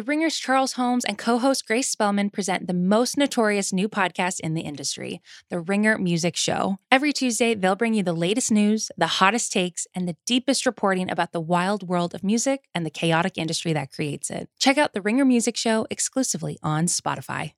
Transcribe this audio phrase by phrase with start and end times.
[0.00, 4.40] The Ringer's Charles Holmes and co host Grace Spellman present the most notorious new podcast
[4.40, 6.78] in the industry, The Ringer Music Show.
[6.90, 11.10] Every Tuesday, they'll bring you the latest news, the hottest takes, and the deepest reporting
[11.10, 14.48] about the wild world of music and the chaotic industry that creates it.
[14.58, 17.52] Check out The Ringer Music Show exclusively on Spotify.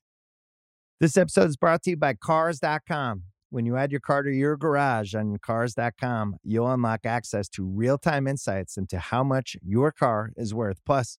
[0.99, 3.23] This episode is brought to you by Cars.com.
[3.51, 7.99] When you add your car to your garage on Cars.com, you'll unlock access to real
[7.99, 10.81] time insights into how much your car is worth.
[10.85, 11.19] Plus,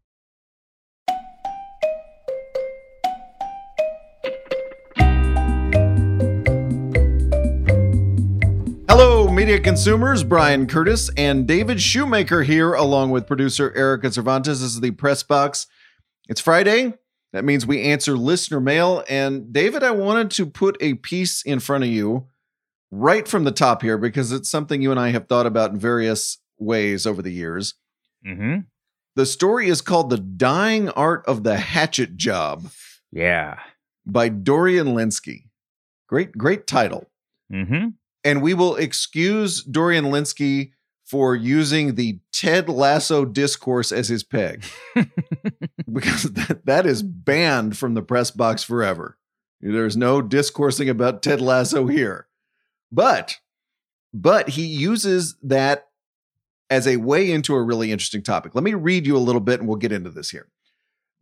[9.31, 10.23] media consumers.
[10.23, 14.59] Bryan Curtis and David Shoemaker here, along with producer Erika Cervantes.
[14.59, 15.67] This is the press box.
[16.27, 16.93] It's Friday.
[17.33, 19.03] That means we answer listener mail.
[19.07, 22.27] And David, I wanted to put a piece in front of you
[22.91, 25.79] right from the top here because it's something you and I have thought about in
[25.79, 27.75] various ways over the years.
[28.25, 28.59] Mm-hmm.
[29.15, 32.69] The story is called The Dying Art of the Hatchet Job
[33.11, 33.59] Yeah.
[34.05, 35.45] by Dorian Lynskey.
[36.07, 37.07] Great, great title.
[37.51, 37.89] Mm-hmm.
[38.23, 40.71] And we will excuse Dorian Lynskey
[41.11, 44.63] for using the Ted Lasso discourse as his peg
[45.91, 49.17] because that, that is banned from the press box forever.
[49.59, 52.27] There's no discoursing about Ted Lasso here.
[52.91, 53.39] But
[54.13, 55.87] but he uses that
[56.69, 58.55] as a way into a really interesting topic.
[58.55, 60.49] Let me read you a little bit and we'll get into this here.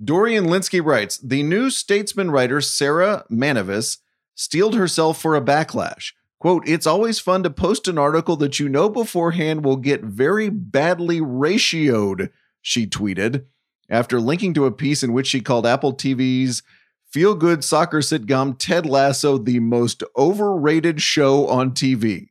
[0.03, 3.97] Dorian Lynskey writes, "The new statesman writer Sarah Manavis
[4.35, 6.13] steeled herself for a backlash.
[6.39, 10.49] Quote, it's always fun to post an article that you know beforehand will get very
[10.49, 12.29] badly ratioed,
[12.61, 13.45] she tweeted,
[13.89, 16.63] after linking to a piece in which she called Apple TV's
[17.05, 22.29] feel good soccer sitcom Ted Lasso the most overrated show on TV.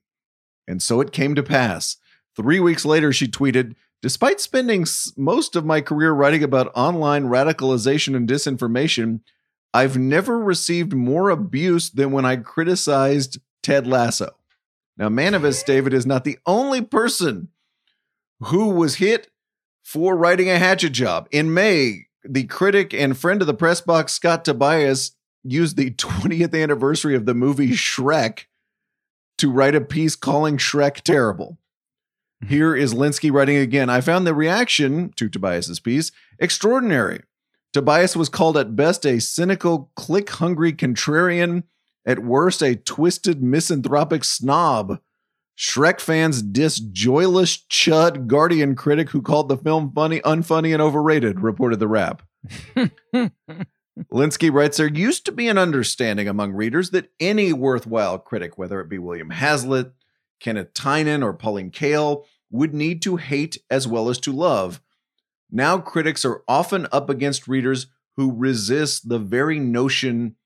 [0.67, 1.97] And so it came to pass.
[2.35, 4.87] Three weeks later, she tweeted, Despite spending
[5.17, 9.21] most of my career writing about online radicalization and disinformation,
[9.75, 13.39] I've never received more abuse than when I criticized
[13.69, 14.31] Ted Lasso.
[14.97, 17.49] Now, Manavis David is not the only person
[18.41, 19.31] who was hit
[19.85, 21.29] for writing a hatchet job.
[21.31, 25.13] In May, the critic and friend of the press box, Scott Tobias,
[25.45, 28.47] used the 20th anniversary of the movie Shrek
[29.37, 31.59] to write a piece calling Shrek terrible.
[32.43, 32.49] Hmm.
[32.49, 33.91] Here is Lynskey writing again.
[33.91, 37.21] I found the reaction to Tobias's piece extraordinary.
[37.75, 41.65] Tobias was called at best a cynical, click hungry contrarian,
[42.09, 44.99] at worst, a twisted, misanthropic snob.
[45.59, 51.41] Shrek fans diss joyless chud Guardian critic who called the film funny, unfunny, and overrated,
[51.41, 52.23] reported the rap.
[54.13, 58.81] Lynskey writes There used to be an understanding among readers that any worthwhile critic, whether
[58.81, 59.93] it be William Hazlitt,
[60.41, 64.81] Kenneth Tynan, or Pauline Kael, would need to hate as well as to love.
[65.51, 70.37] Now critics are often up against readers who resist the very notion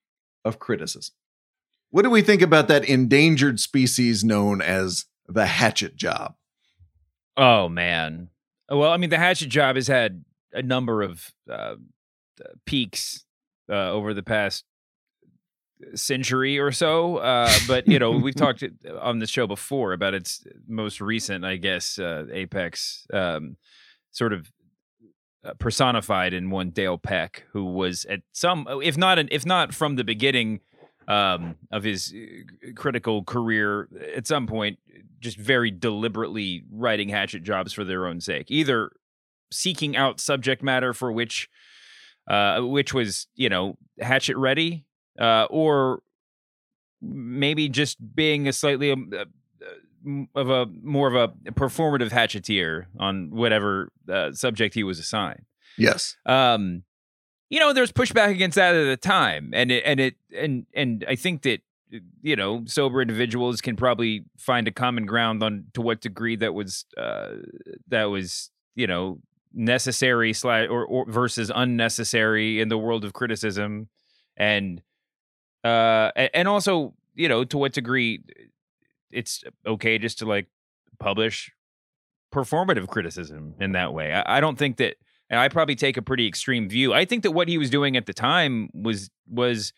[0.45, 1.15] of criticism.
[1.93, 6.35] What do we think about that endangered species known as the hatchet job?
[7.37, 8.31] Oh man.
[8.71, 10.25] Well, I mean, the hatchet job has had
[10.55, 11.75] a number of uh,
[12.65, 13.27] peaks
[13.69, 14.65] uh, over the past
[15.95, 17.19] century or so.
[17.19, 18.65] Uh, but you know, we've talked
[18.99, 23.59] on the show before about its most recent, I guess, uh, apex, um,
[24.13, 24.51] sort of
[25.45, 29.75] uh, personified in one Dale Peck, who was at some, if not, an, if not
[29.75, 30.61] from the beginning
[31.09, 34.79] um, of his uh, critical career, at some point,
[35.21, 38.91] just very deliberately writing hatchet jobs for their own sake, either
[39.51, 41.49] seeking out subject matter for which,
[42.29, 44.85] uh, which was you know hatchet ready,
[45.19, 46.03] uh, or
[47.01, 49.25] maybe just being a slightly um, uh,
[49.65, 55.45] uh, of a more of a performative hatcheteer on whatever uh, subject he was assigned.
[55.77, 56.17] Yes.
[56.27, 56.85] Um,
[57.53, 61.05] you know, there's pushback against that at the time, and it and it and and
[61.07, 61.61] I think that
[62.23, 66.55] you know sober individuals can probably find a common ground on to what degree that
[66.55, 67.29] was uh,
[67.89, 69.19] that was you know
[69.53, 73.91] necessary slash or, or versus unnecessary in the world of criticism.
[74.35, 74.81] And
[75.63, 78.25] uh and also you know to what degree
[79.11, 80.47] it's okay just to like
[80.99, 81.53] publish
[82.33, 84.11] performative criticism in that way.
[84.11, 84.97] I, I don't think that
[85.33, 86.95] and i probably take a pretty extreme view.
[86.95, 89.73] I think that what he was doing at the time was was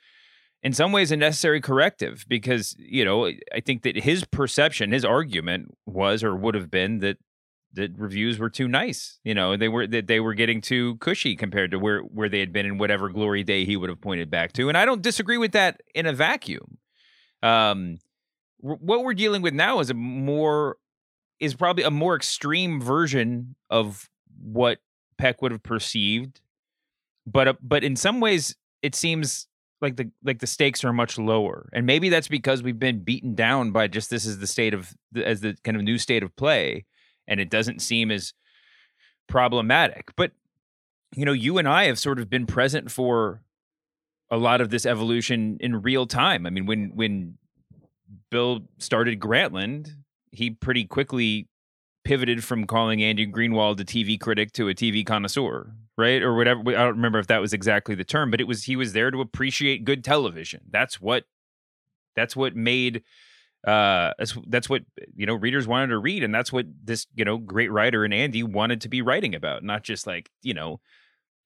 [0.62, 5.04] in some ways a necessary corrective because you know i think that his perception his
[5.04, 7.16] argument was or would have been that
[7.74, 9.18] that reviews were too nice.
[9.24, 12.40] You know they were that they were getting too cushy compared to where where they
[12.40, 15.02] had been in whatever glory day he would have pointed back to and i don't
[15.02, 16.78] disagree with that in a vacuum.
[17.42, 17.98] Um
[18.58, 20.78] what we're dealing with now is a more
[21.38, 24.08] is probably a more extreme version of
[24.40, 24.78] what
[25.16, 26.40] peck would have perceived
[27.26, 29.46] but uh, but in some ways it seems
[29.80, 33.34] like the like the stakes are much lower and maybe that's because we've been beaten
[33.34, 36.34] down by just this is the state of as the kind of new state of
[36.36, 36.84] play
[37.26, 38.32] and it doesn't seem as
[39.28, 40.12] problematic.
[40.16, 40.32] But
[41.14, 43.40] you know, you and I have sort of been present for
[44.30, 46.46] a lot of this evolution in real time.
[46.46, 47.38] I mean, when when
[48.30, 49.90] Bill started Grantland,
[50.32, 51.48] he pretty quickly
[52.04, 56.22] pivoted from calling Andy Greenwald a TV critic to a TV connoisseur, right?
[56.22, 56.60] Or whatever.
[56.68, 59.10] I don't remember if that was exactly the term, but it was he was there
[59.10, 60.62] to appreciate good television.
[60.70, 61.24] That's what
[62.14, 63.02] that's what made
[63.66, 64.82] uh that's that's what
[65.16, 68.12] you know readers wanted to read and that's what this you know great writer and
[68.12, 70.80] andy wanted to be writing about not just like you know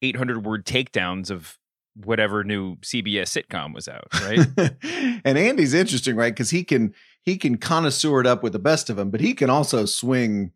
[0.02, 1.56] 800 word takedowns of
[1.94, 4.40] whatever new cbs sitcom was out right
[5.24, 6.92] and andy's interesting right because he can
[7.28, 10.52] he can connoisseur it up with the best of them but he can also swing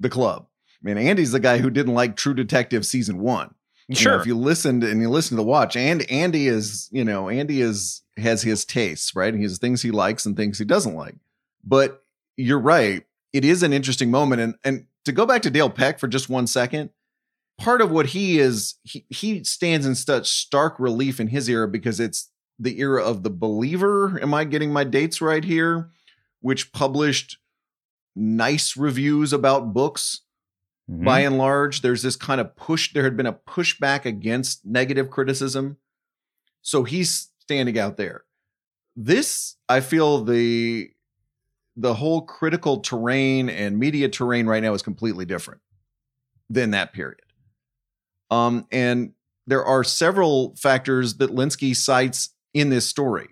[0.00, 0.46] the club
[0.82, 3.54] i mean andy's the guy who didn't like true detective season one
[3.88, 6.88] you sure know, if you listened and you listen to the watch and andy is
[6.92, 9.34] you know andy is has his tastes, right?
[9.34, 11.16] He has things he likes and things he doesn't like.
[11.64, 12.02] But
[12.36, 13.04] you're right.
[13.32, 14.40] It is an interesting moment.
[14.40, 16.90] And and to go back to Dale Peck for just one second,
[17.58, 21.66] part of what he is, he, he stands in such stark relief in his era
[21.66, 24.20] because it's the era of the believer.
[24.20, 25.90] Am I getting my dates right here?
[26.42, 27.38] Which published
[28.14, 30.20] nice reviews about books.
[30.90, 31.04] Mm-hmm.
[31.04, 32.92] By and large, there's this kind of push.
[32.92, 35.78] There had been a pushback against negative criticism.
[36.60, 38.24] So he's standing out there.
[38.94, 40.90] This, I feel the
[41.74, 45.62] the whole critical terrain and media terrain right now is completely different
[46.50, 47.20] than that period.
[48.30, 49.12] Um, and
[49.46, 53.28] there are several factors that Lynskey cites in this story.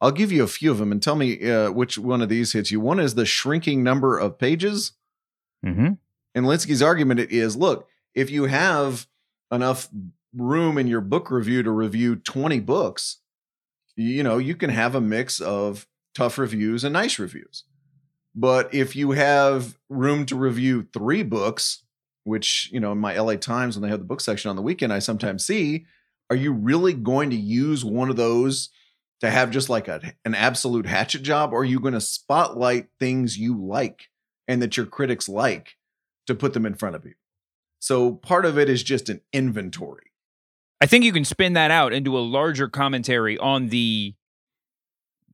[0.00, 2.52] I'll give you a few of them and tell me uh, which one of these
[2.52, 2.80] hits you.
[2.80, 4.92] One is the shrinking number of pages.
[5.64, 5.92] Mm-hmm.
[6.34, 9.06] And Lynskey's argument is look, if you have
[9.50, 9.88] enough
[10.34, 13.18] room in your book review to review 20 books,
[13.96, 17.64] you know, you can have a mix of tough reviews and nice reviews.
[18.34, 21.84] But if you have room to review three books,
[22.24, 24.62] which, you know, in my LA Times, when they have the book section on the
[24.62, 25.86] weekend, I sometimes see,
[26.28, 28.68] are you really going to use one of those
[29.20, 31.52] to have just like a, an absolute hatchet job?
[31.52, 34.08] Or are you going to spotlight things you like
[34.46, 35.76] and that your critics like
[36.26, 37.14] to put them in front of you?
[37.78, 40.10] So part of it is just an inventory.
[40.80, 44.14] I think you can spin that out into a larger commentary on the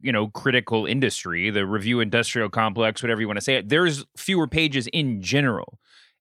[0.00, 3.60] you know critical industry, the review industrial complex, whatever you want to say.
[3.62, 5.78] There's fewer pages in general,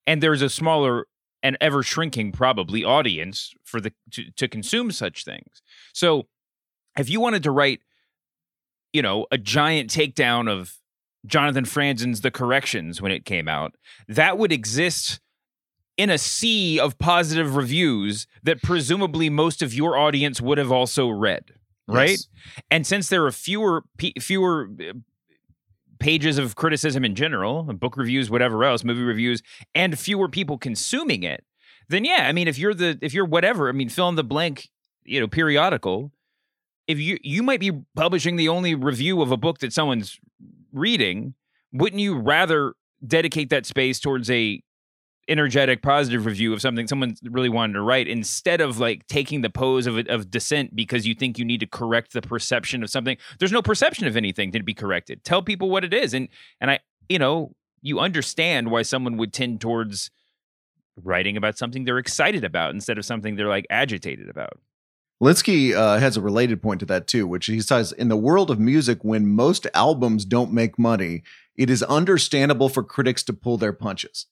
[0.07, 1.07] and there's a smaller
[1.43, 5.61] and ever shrinking probably audience for the to, to consume such things.
[5.93, 6.27] So,
[6.97, 7.81] if you wanted to write,
[8.93, 10.77] you know, a giant takedown of
[11.25, 13.75] Jonathan Franzen's The Corrections when it came out,
[14.07, 15.19] that would exist
[15.97, 21.09] in a sea of positive reviews that presumably most of your audience would have also
[21.09, 21.51] read,
[21.87, 22.11] right?
[22.11, 22.27] Yes.
[22.71, 23.83] And since there are fewer
[24.19, 24.93] fewer uh,
[25.99, 29.43] pages of criticism in general, book reviews, whatever else, movie reviews,
[29.75, 31.45] and fewer people consuming it,
[31.89, 34.23] then yeah, I mean, if you're the if you're whatever, I mean, fill in the
[34.23, 34.69] blank,
[35.03, 36.11] you know, periodical.
[36.91, 40.19] If you you might be publishing the only review of a book that someone's
[40.73, 41.35] reading,
[41.71, 42.73] wouldn't you rather
[43.05, 44.61] dedicate that space towards a
[45.29, 49.49] energetic positive review of something someone really wanted to write instead of like taking the
[49.49, 53.15] pose of of dissent because you think you need to correct the perception of something?
[53.39, 55.23] There's no perception of anything to be corrected.
[55.23, 56.13] Tell people what it is.
[56.13, 56.27] And
[56.59, 60.11] and i you know you understand why someone would tend towards
[61.01, 64.59] writing about something they're excited about instead of something they're like agitated about
[65.21, 68.49] Lynskey uh, has a related point to that too, which he says in the world
[68.49, 71.21] of music, when most albums don't make money,
[71.55, 74.25] it is understandable for critics to pull their punches.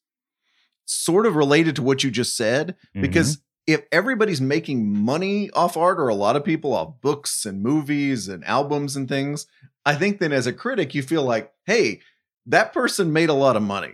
[0.85, 5.99] Sort of related to what you just said, because if everybody's making money off art,
[5.99, 9.45] or a lot of people off books and movies and albums and things,
[9.85, 11.99] I think then as a critic, you feel like, hey,
[12.47, 13.93] that person made a lot of money.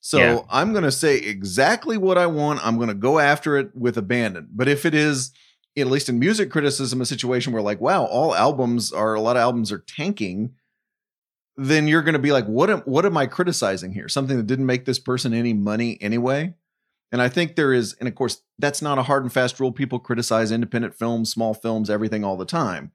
[0.00, 0.40] So Yeah.
[0.48, 2.64] I'm going to say exactly what I want.
[2.64, 4.46] I'm going to go after it with abandon.
[4.52, 5.32] But if it is,
[5.76, 9.36] at least in music criticism, a situation where like, wow, all albums are a lot
[9.36, 10.54] of albums are tanking,
[11.56, 14.08] then you're going to be like, what am what am I criticizing here?
[14.08, 16.54] Something that didn't make this person any money anyway.
[17.12, 19.72] And I think there is, and of course, that's not a hard and fast rule.
[19.72, 22.90] People criticize independent films, small films, everything all the time.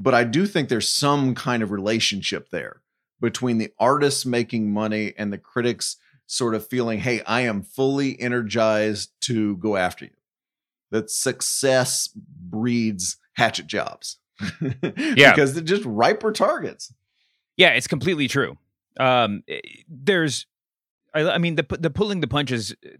[0.00, 2.82] But I do think there's some kind of relationship there
[3.20, 8.20] between the artists making money and the critics sort of feeling, hey, I am fully
[8.20, 10.10] energized to go after you.
[10.90, 14.18] That success breeds hatchet jobs.
[15.16, 15.32] Yeah.
[15.32, 16.92] because they're just riper targets.
[17.56, 18.58] Yeah, it's completely true.
[18.98, 20.46] Um, eh, there's,
[21.14, 22.90] I, I mean, the the pulling the punches uh,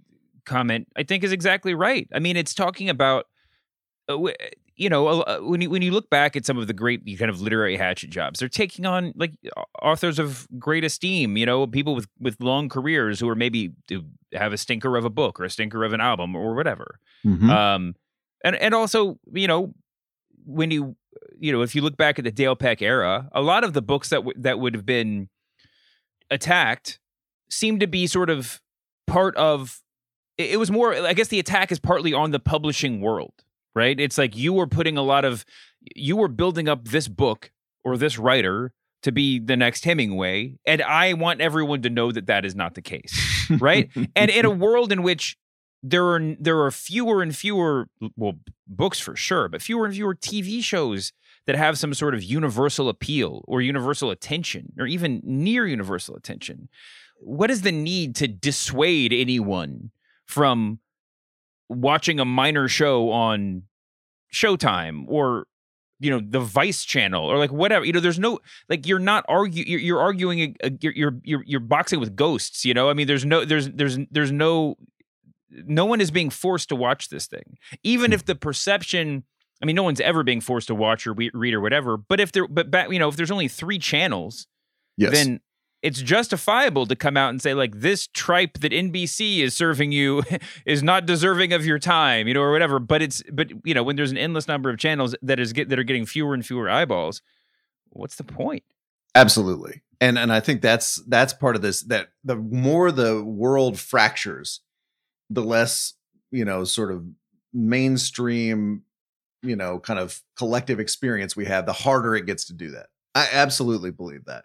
[0.45, 2.09] comment I think is exactly right.
[2.15, 3.27] I mean, it's talking about,
[4.09, 4.19] uh,
[4.77, 7.31] you know, uh, when you when you look back at some of the great kind
[7.31, 9.33] of literary hatchet jobs, they're taking on like
[9.83, 11.37] authors of great esteem.
[11.37, 13.73] You know, people with with long careers who are maybe
[14.35, 16.99] have a stinker of a book or a stinker of an album or whatever.
[17.51, 17.95] Um,
[18.45, 19.75] and and also, you know,
[20.45, 20.97] when you
[21.39, 23.83] you know, if you look back at the Dale Peck era, a lot of the
[23.83, 25.29] books that w- that would have been
[26.31, 26.99] attacked
[27.51, 28.61] seem to be sort of
[29.07, 29.81] part of.
[30.39, 30.95] It, it was more.
[30.95, 33.35] I guess the attack is partly on the publishing world,
[33.75, 33.99] right?
[33.99, 35.45] It's like you were putting a lot of,
[35.95, 37.51] you were building up this book
[37.85, 38.73] or this writer
[39.03, 42.75] to be the next Hemingway, and I want everyone to know that that is not
[42.75, 43.13] the case,
[43.51, 43.91] right?
[44.17, 45.37] and in a world in which
[45.85, 47.87] there are there are fewer and fewer
[48.17, 48.33] well
[48.67, 51.13] books for sure but fewer and fewer tv shows
[51.47, 56.71] that have some sort of universal appeal or universal attention or even near universal attention
[57.21, 59.91] what is the need to dissuade anyone
[60.27, 60.81] from
[61.69, 63.63] watching a minor show on
[64.33, 65.47] showtime or
[66.05, 69.25] you know the vice channel or like whatever you know there's no like you're not
[69.29, 72.91] argue you're, you're arguing uh, you're, you're you're you're boxing with ghosts you know?
[72.91, 74.77] I mean there's no there's there's there's no
[75.51, 77.59] no one is being forced to watch this thing.
[77.83, 79.25] Even if the perception
[79.63, 82.21] i mean no one's ever being forced to watch or re- read or whatever but
[82.21, 84.47] if there but back you know if there's only three channels
[84.97, 85.13] Yes.
[85.13, 85.41] then
[85.85, 90.23] it's justifiable to come out and say like this tripe that NBC is serving you
[90.67, 92.79] is not deserving of your time, you know, or whatever.
[92.79, 95.69] But it's but you know when there's an endless number of channels that is get
[95.69, 97.21] that are getting fewer and fewer eyeballs,
[97.91, 98.65] what's the point?
[99.15, 99.83] Absolutely.
[100.01, 104.61] And and I think that's that's part of this that the more the world fractures,
[105.29, 105.93] the less,
[106.31, 107.05] you know, sort of
[107.53, 108.85] mainstream,
[109.43, 112.87] you know, kind of collective experience we have, the harder it gets to do that.
[113.15, 114.45] I absolutely believe that.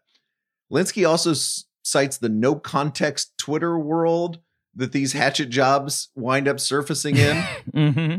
[0.72, 4.40] Lynskey also s- cites the no context Twitter world
[4.76, 7.44] that these hatchet jobs wind up surfacing in.
[7.74, 8.18] Mm-hmm.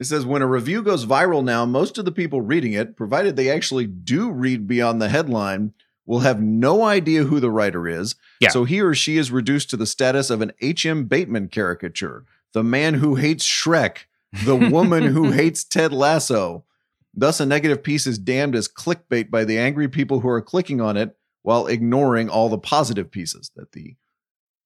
[0.00, 3.36] It says when a review goes viral now, most of the people reading it, provided
[3.36, 5.74] they actually do read beyond the headline,
[6.06, 8.14] will have no idea who the writer is.
[8.40, 8.48] Yeah.
[8.48, 11.04] So he or she is reduced to the status of an H.M.
[11.04, 14.06] Bateman caricature, the man who hates Shrek,
[14.44, 16.64] the woman who hates Ted Lasso.
[17.12, 20.80] Thus, a negative piece is damned as clickbait by the angry people who are clicking
[20.80, 23.96] on it while ignoring all the positive pieces that the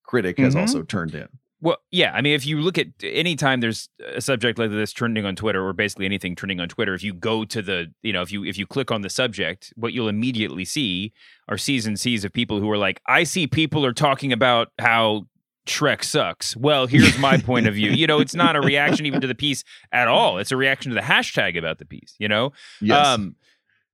[0.03, 0.61] critic has Mhm.
[0.61, 1.29] also turned in.
[1.61, 2.13] Well, yeah.
[2.13, 5.35] I mean, if you look at any time there's a subject like this trending on
[5.35, 8.31] Twitter, or basically anything trending on Twitter, if you go to the, you know, if
[8.31, 11.13] you if you click on the subject, what you'll immediately see
[11.49, 14.73] are C's and C's of people who are like, I see people are talking about
[14.79, 15.27] how
[15.67, 16.55] Shrek sucks.
[16.55, 17.93] Well, here's my point of view.
[17.93, 20.37] You know, it's not a reaction even to the piece at all.
[20.37, 22.15] It's a reaction to the hashtag about the piece.
[22.19, 22.53] You know,
[22.83, 23.07] Yes.
[23.07, 23.37] um,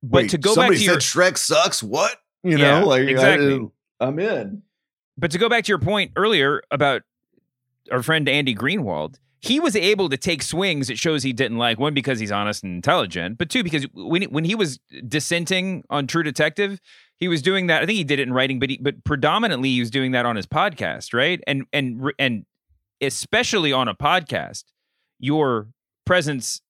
[0.03, 1.81] but Wait, to go back to your Shrek sucks.
[1.81, 2.17] What?
[2.43, 3.69] You Yeah, know, like exactly.
[3.99, 4.63] I'm in.
[5.17, 7.03] But to go back to your point earlier about
[7.91, 11.79] our friend Andy Greenwald, he was able to take swings It shows he didn't like.
[11.79, 16.07] One because he's honest and intelligent, but two because when when he was dissenting on
[16.07, 16.79] True Detective,
[17.17, 17.83] he was doing that.
[17.83, 20.25] I think he did it in writing, but he, but predominantly he was doing that
[20.25, 21.41] on his podcast, right?
[21.45, 22.45] And and and
[23.01, 24.63] especially on a podcast,
[25.19, 25.67] your
[26.05, 26.61] presence.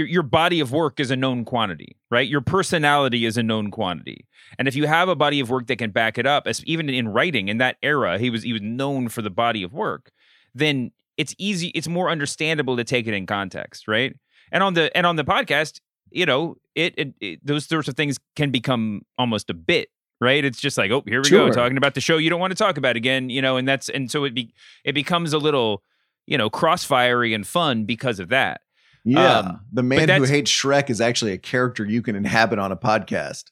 [0.00, 2.26] Your, your body of work is a known quantity, right?
[2.26, 4.26] Your personality is a known quantity.
[4.58, 6.88] And if you have a body of work that can back it up, as even
[6.88, 10.10] in writing in that era, he was he was known for the body of work.
[10.54, 14.16] Then it's easy, it's more understandable to take it in context, right?
[14.50, 15.80] And on the and on the podcast,
[16.10, 20.42] you know, it, it, it those sorts of things can become almost a bit, right?
[20.44, 21.46] It's just like, oh, here we Sure.
[21.48, 23.68] go, talking about the show you don't want to talk about again, you know, and
[23.68, 25.82] that's and so it be it becomes a little,
[26.26, 28.62] you know, crossfiery and fun because of that.
[29.04, 32.70] Yeah, Um, the man who hates Shrek is actually a character you can inhabit on
[32.72, 33.44] a podcast,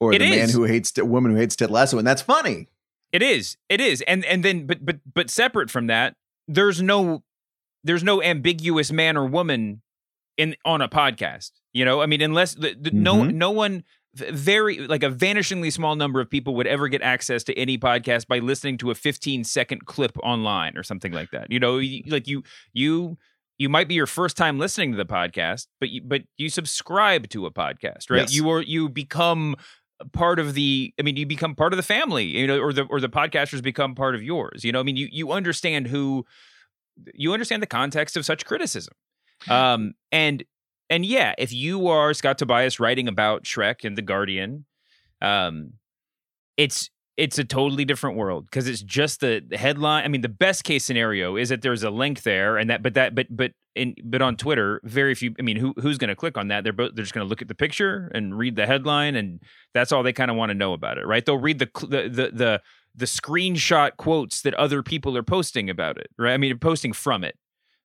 [0.00, 2.68] or the man who hates a woman who hates Ted Lasso, and that's funny.
[3.12, 3.56] It is.
[3.68, 4.02] It is.
[4.02, 6.16] And and then but but but separate from that,
[6.48, 7.22] there's no
[7.84, 9.82] there's no ambiguous man or woman
[10.36, 11.52] in on a podcast.
[11.72, 13.34] You know, I mean, unless the, the, no Mhm.
[13.34, 17.56] no one very like a vanishingly small number of people would ever get access to
[17.56, 21.50] any podcast by listening to a 15 second clip online or something like that.
[21.50, 21.76] You know,
[22.08, 22.42] like you
[22.72, 23.18] you
[23.60, 27.28] you might be your first time listening to the podcast, but you, but you subscribe
[27.28, 28.22] to a podcast, right?
[28.22, 28.34] Yes.
[28.34, 29.54] You are you become
[30.14, 32.84] part of the i mean you become part of the family you know or the
[32.84, 36.24] or the podcasters become part of yours you know i mean you you understand who
[37.12, 38.94] you understand the context of such criticism
[39.50, 40.42] um and
[40.88, 44.64] and yeah if you are scott tobias writing about shrek and the guardian
[45.20, 45.74] um
[46.56, 46.88] it's
[47.20, 50.84] it's a totally different world because it's just the, headline i mean the best case
[50.84, 54.22] scenario is that there's a link there and that but that but but in but
[54.22, 56.64] on twitter very few i mean who who's going to click on that?
[56.64, 59.40] They're both they're just going to look at the picture and read the headline and
[59.74, 61.24] that's all they kind of want to know about it right?
[61.24, 62.62] They'll read the the the the,
[62.94, 66.32] the screenshot quotes that other people are posting about it right?
[66.32, 67.36] I mean posting from it.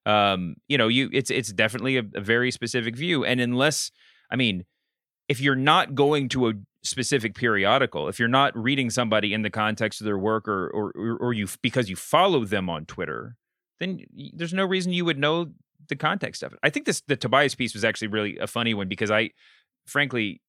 [0.05, 3.91] Um you know you it's it's definitely a, a very specific view and unless
[4.31, 4.63] i mean
[5.27, 6.53] if you're not going to a
[6.85, 11.17] specific periodical if you're not reading somebody in the context of their work or or
[11.19, 13.35] or, you because you follow them on twitter
[13.79, 13.99] then
[14.33, 15.47] there's no reason you would know
[15.89, 18.73] the context of it i think this the tobias piece was actually really a funny
[18.73, 19.29] one because i
[19.85, 20.41] frankly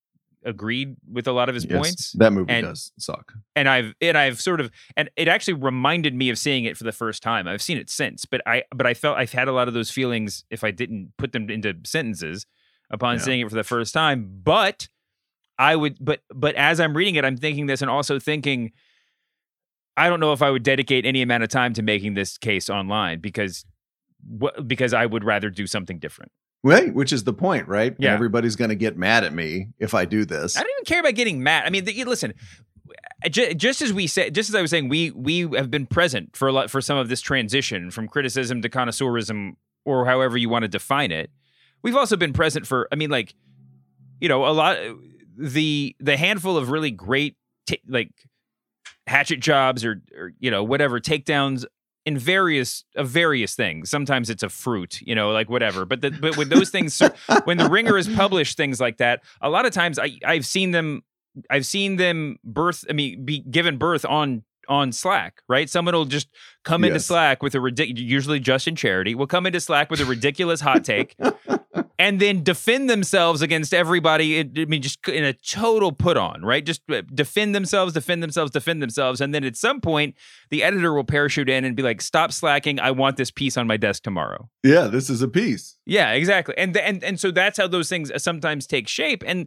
[0.44, 3.32] agreed with a lot of his Yes, points that movie And- does suck.
[3.56, 6.84] and I've and I've sort of and it actually reminded me of seeing it for
[6.84, 7.48] the first time.
[7.48, 9.90] I've seen it since, but I but I felt I've had a lot of those
[9.90, 12.46] feelings if I didn't put them into sentences
[12.90, 13.22] upon Yeah.
[13.22, 14.40] seeing it for the first time.
[14.44, 14.86] But
[15.58, 18.72] I would but but as I'm reading it, I'm thinking this and also thinking
[19.96, 22.68] I don't know if I would dedicate any amount of time to making this case
[22.68, 23.64] online because
[24.28, 26.32] what because I would rather do something different.
[26.62, 27.94] Right, which is the point, right?
[27.98, 28.12] Yeah.
[28.12, 30.56] everybody's going to get mad at me if I do this.
[30.56, 31.64] I don't even care about getting mad.
[31.64, 32.34] I mean, the, listen,
[33.24, 35.86] uh, ju- just as we said, just as I was saying, we we have been
[35.86, 39.52] present for a lot for some of this transition from criticism to connoisseurism,
[39.84, 41.30] or however you want to define it.
[41.82, 42.88] We've also been present for.
[42.90, 43.34] I mean, like,
[44.20, 44.94] you know, a lot uh,
[45.36, 47.36] the the handful of really great
[47.68, 48.10] ta- like
[49.06, 51.64] hatchet jobs or or you know whatever takedowns
[52.06, 53.90] in various of various things.
[53.90, 55.84] Sometimes it's a fruit, you know, like whatever.
[55.84, 57.02] But the, but when those things,
[57.44, 60.70] when the Ringer has published things like that, a lot of times I I've seen
[60.70, 61.02] them,
[61.50, 62.84] I've seen them birth.
[62.88, 65.68] I mean, be given birth on on Slack, right?
[65.68, 66.28] Someone will just
[66.64, 70.04] come into Slack with a ridiculous, usually Justin Charity, will come into Slack with a
[70.04, 71.16] ridiculous hot take.
[71.98, 74.40] And then defend themselves against everybody.
[74.40, 76.64] I mean, just in a total put on, right?
[76.64, 79.20] Just uh, defend themselves, defend themselves, defend themselves.
[79.20, 80.14] And then at some point,
[80.50, 82.78] the editor will parachute in and be like, "Stop slacking!
[82.80, 85.76] I want this piece on my desk tomorrow." yeah, this is a piece.
[85.86, 86.54] Yeah, exactly.
[86.58, 89.22] And and and so that's how those things sometimes take shape.
[89.26, 89.46] And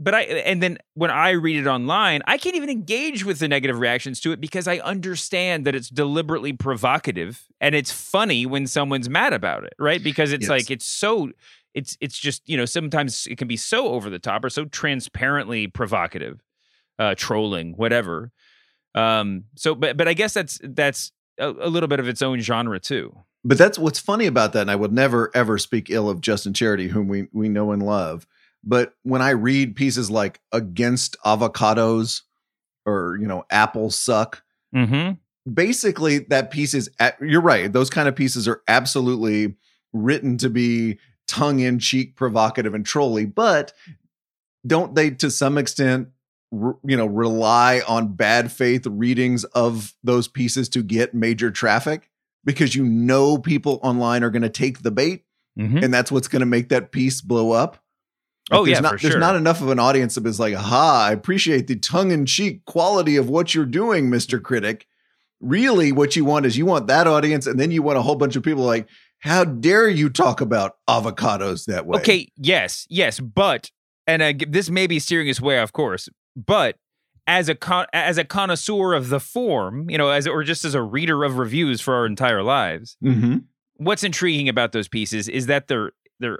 [0.00, 3.48] but I and then when I read it online, I can't even engage with the
[3.48, 8.66] negative reactions to it because I understand that it's deliberately provocative and it's funny when
[8.66, 10.02] someone's mad about it, right?
[10.02, 10.50] Because it's Yes.
[10.50, 11.30] like it's so
[11.76, 14.64] it's it's just, you know, sometimes it can be so over the top or so
[14.64, 16.42] transparently provocative,
[16.98, 18.32] uh trolling, whatever.
[18.94, 22.40] Um so but but I guess that's that's a, a little bit of its own
[22.40, 23.14] genre too.
[23.44, 24.62] But that's what's funny about that.
[24.62, 27.82] And I would never ever speak ill of Justin Charity, whom we we know and
[27.82, 28.26] love.
[28.64, 32.22] But when I read pieces like against avocados
[32.86, 34.42] or you know apples suck,
[34.74, 35.12] mm-hmm.
[35.52, 37.70] basically that piece is at, you're right.
[37.70, 39.56] Those kind of pieces are absolutely
[39.92, 43.26] written to be tongue in cheek, provocative, and trolly.
[43.26, 43.72] But
[44.66, 46.08] don't they, to some extent,
[46.50, 52.10] re- you know, rely on bad faith readings of those pieces to get major traffic
[52.44, 55.24] because you know people online are going to take the bait,
[55.58, 55.82] Mhm.
[55.84, 57.82] and that's what's going to make that piece blow up.
[58.52, 61.06] Oh, there's yeah, not, there's not enough of an audience that is like, "Aha!
[61.08, 64.86] I appreciate the tongue-in-cheek quality of what you're doing, Mister Critic."
[65.40, 68.14] Really, what you want is you want that audience, and then you want a whole
[68.14, 68.88] bunch of people like,
[69.20, 73.70] "How dare you talk about avocados that way?" Okay, yes, yes, but
[74.06, 76.76] and uh, this may be steering us way off course, but
[77.26, 80.74] as a con- as a connoisseur of the form, you know, as or just as
[80.74, 83.38] a reader of reviews for our entire lives, hmm
[83.78, 86.38] what's intriguing about those pieces is that they're they're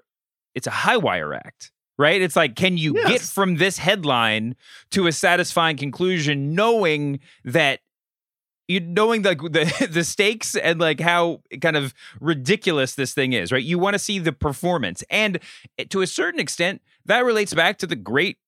[0.54, 1.70] it's a high wire act.
[1.98, 2.20] Right?
[2.20, 4.54] It's like, can you get from this headline
[4.90, 7.80] to a satisfying conclusion, knowing that
[8.68, 13.52] you knowing like the the stakes and like how kind of ridiculous this thing is,
[13.52, 13.62] right?
[13.62, 15.38] You want to see the performance, and
[15.78, 18.38] eh, to a certain extent, that relates back to the great,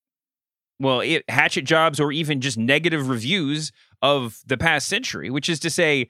[0.80, 5.60] well, it, hatchet jobs or even just negative reviews of the past century, which is
[5.60, 6.08] to say,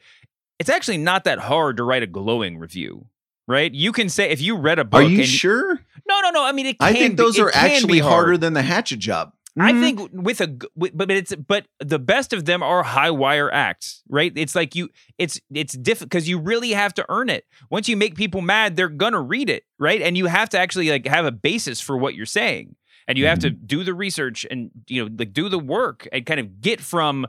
[0.58, 3.06] it's actually not that hard to write a glowing review,
[3.46, 3.72] right?
[3.72, 5.02] You can say if you read a book.
[5.02, 5.80] Are you and- sure?
[6.08, 6.44] No, no, no.
[6.44, 6.76] I mean, it.
[6.80, 8.12] I think those it are actually hard.
[8.12, 9.32] harder than the hatchet job.
[9.58, 9.80] I Mhm.
[9.80, 14.02] think with a but but it's but the best of them are high wire acts,
[14.08, 14.32] right?
[14.36, 17.44] It's like you it's it's difficult because you really have to earn it.
[17.70, 20.00] Once you make people mad, they're gonna read it, right?
[20.02, 23.26] And you have to actually like have a basis for what you're saying, and you
[23.26, 26.60] have to do the research and you know like do the work and kind of
[26.60, 27.26] get from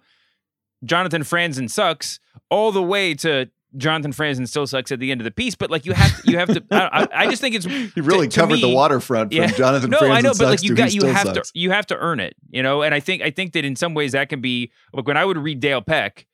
[0.83, 5.25] Jonathan Franzen sucks all the way to Jonathan Franzen still sucks at the end of
[5.25, 5.55] the piece.
[5.55, 6.63] But like you have to, you have to.
[6.71, 9.47] I, I just think it's You really to covered the me- waterfront from Yeah.
[9.57, 11.51] Jonathan no, Franzen I know, but like you to got you have sucks.
[11.51, 12.81] to you have to earn it, you know.
[12.81, 15.25] And I think I think that in some ways that can be like when I
[15.25, 16.25] would read Dale Peck,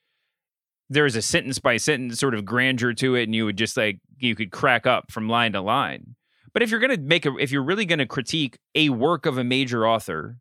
[0.89, 3.99] there's a sentence by sentence sort of grandeur to it, and you would just like
[4.17, 6.15] you could crack up from line to line.
[6.53, 9.43] But if you're gonna make a if you're really gonna critique a work of a
[9.43, 10.37] major author,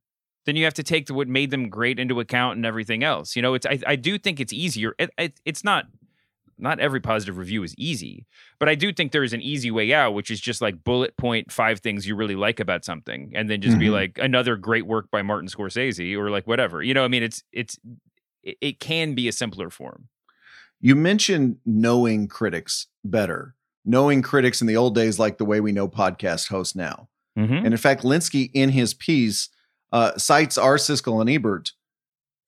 [0.46, 3.34] then you have to take the, what made them great into account and everything else.
[3.34, 4.94] You know, it's I, I do think it's easier.
[4.98, 5.86] It, it, it's not
[6.58, 8.26] not every positive review is easy,
[8.58, 11.16] but I do think there is an easy way out, which is just like bullet
[11.16, 13.92] point five things you really like about something, and then just be Mhm.
[13.92, 16.82] like another great work by Martin Scorsese or like whatever.
[16.82, 17.78] You know, I mean, it's it's
[18.42, 20.08] it, it can be a simpler form.
[20.80, 25.72] You mentioned knowing critics better, knowing critics in the old days, like the way we
[25.72, 27.08] know podcast hosts now.
[27.38, 27.54] Mm-hmm.
[27.54, 29.48] And in fact, Lynskey in his piece
[29.92, 31.72] uh, cites our Siskel and Ebert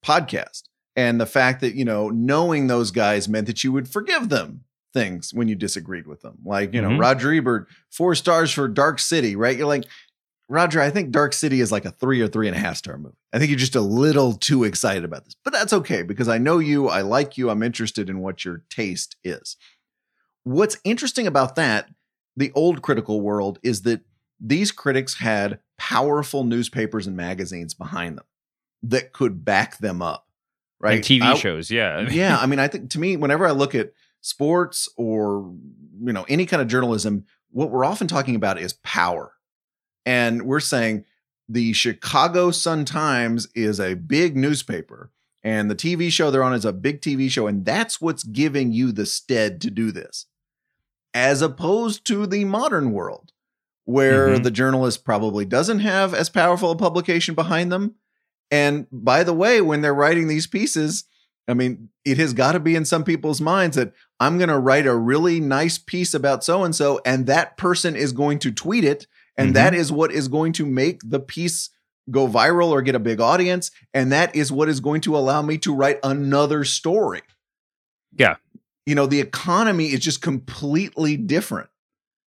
[0.05, 0.63] podcast
[0.97, 4.65] and the fact that, you know, knowing those guys meant that you would forgive them
[4.93, 6.39] things when you disagreed with them.
[6.43, 6.99] Like, you know, Mhm.
[6.99, 9.55] Roger Ebert, four stars for Dark City, right?
[9.55, 9.85] You're like,
[10.49, 12.97] Roger, I think Dark City is like a three or three and a half star
[12.97, 13.15] movie.
[13.33, 16.37] I think you're just a little too excited about this, but that's okay because I
[16.37, 19.57] know you, I like you, I'm interested in what your taste is.
[20.43, 21.89] What's interesting about that,
[22.35, 24.01] the old critical world, is that
[24.39, 28.25] these critics had powerful newspapers and magazines behind them
[28.83, 30.26] that could back them up,
[30.79, 30.95] right?
[30.95, 33.73] And TV I- shows, yeah, yeah, I mean, I think to me, whenever I look
[33.75, 35.53] at sports or
[36.03, 39.33] you know any kind of journalism, what we're often talking about is power,
[40.05, 41.05] and we're saying
[41.49, 45.11] the Chicago Sun Times is a big newspaper,
[45.43, 48.71] and the TV show they're on is a big TV show, and that's what's giving
[48.73, 50.25] you the stead to do this,
[51.13, 53.31] as opposed to the modern world
[53.85, 54.43] where Mhm.
[54.43, 57.95] the journalist probably doesn't have as powerful a publication behind them.
[58.51, 61.03] And by the way, when they're writing these pieces,
[61.47, 64.57] I mean, it has got to be in some people's minds that I'm going to
[64.59, 68.51] write a really nice piece about so and so, and that person is going to
[68.51, 69.07] tweet it.
[69.37, 69.53] And Mhm.
[69.53, 71.69] that is what is going to make the piece
[72.09, 73.69] go viral or get a big audience.
[73.93, 77.21] And that is what is going to allow me to write another story.
[78.17, 78.37] Yeah.
[78.85, 81.69] You know, the economy is just completely different.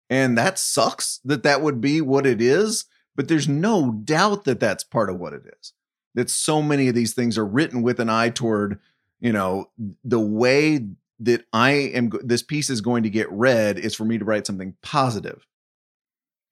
[0.10, 2.86] And that sucks that that would be what it is.
[3.16, 5.74] But there's no doubt that that's part of what it is.
[6.18, 8.80] That so many of these things are written with an eye toward,
[9.22, 9.70] you know,
[10.04, 10.86] the way
[11.20, 14.46] that I am, this piece is going to get read is for me to write
[14.46, 15.48] something positive.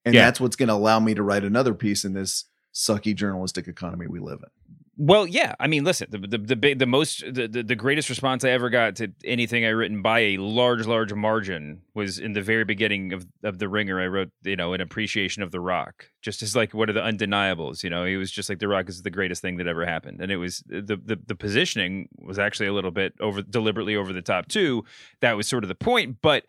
[0.05, 0.25] And Yeah.
[0.25, 4.05] that's what's going to allow me to write another piece in this sucky journalistic economy
[4.07, 4.49] we live in.
[4.97, 5.55] Well, yeah.
[5.59, 8.51] I mean, listen, the the the, big, the most the, the the greatest response I
[8.51, 12.63] ever got to anything I written by a large large margin was in the very
[12.63, 13.99] beginning of of the Ringer.
[13.99, 17.03] I wrote, you know, an appreciation of The Rock, just as like one of the
[17.03, 17.83] undeniables.
[17.83, 20.21] You know, he was just like The Rock is the greatest thing that ever happened,
[20.21, 23.97] and it was uh, the the the positioning was actually a little bit over deliberately
[23.97, 24.85] over the top too.
[25.19, 26.45] That was sort of the point, but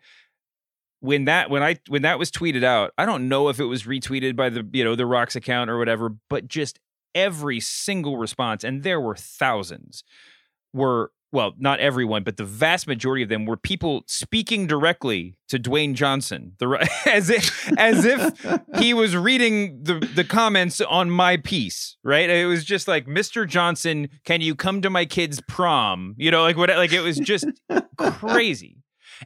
[1.00, 3.82] when that when I when that was tweeted out, I don't know if it was
[3.82, 6.78] retweeted by the you know the Rock's account or whatever, but just
[7.16, 10.04] every single response, and there were thousands,
[10.72, 15.58] were well, not everyone, but the vast majority of them were people speaking directly to
[15.58, 21.36] Dwayne Johnson, the as if as if he was reading the the comments on my
[21.36, 22.30] piece, right?
[22.30, 23.46] It was just like, Mr.
[23.46, 26.14] Johnson, can you come to my kid's prom?
[26.16, 26.70] You know, like what?
[26.70, 27.46] Like it was just
[27.98, 28.78] crazy.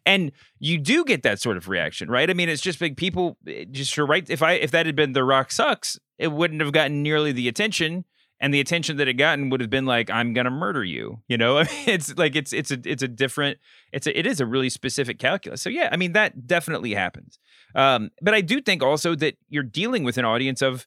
[0.07, 2.29] And you do get that sort of reaction, right?
[2.31, 4.29] I mean, it's just like people eh, just sure right.
[4.29, 7.49] If I if that had been The Rock sucks, it wouldn't have gotten nearly the
[7.49, 8.05] attention.
[8.43, 11.21] And the attention that it gotten would have been like, I'm gonna murder you.
[11.29, 13.59] You know, I mean, it's like it's it's a it's a different
[13.93, 15.61] it's a it is a really specific calculus.
[15.61, 17.39] So yeah, I mean that definitely happens.
[17.75, 20.87] Um, but I do think also that you're dealing with an audience of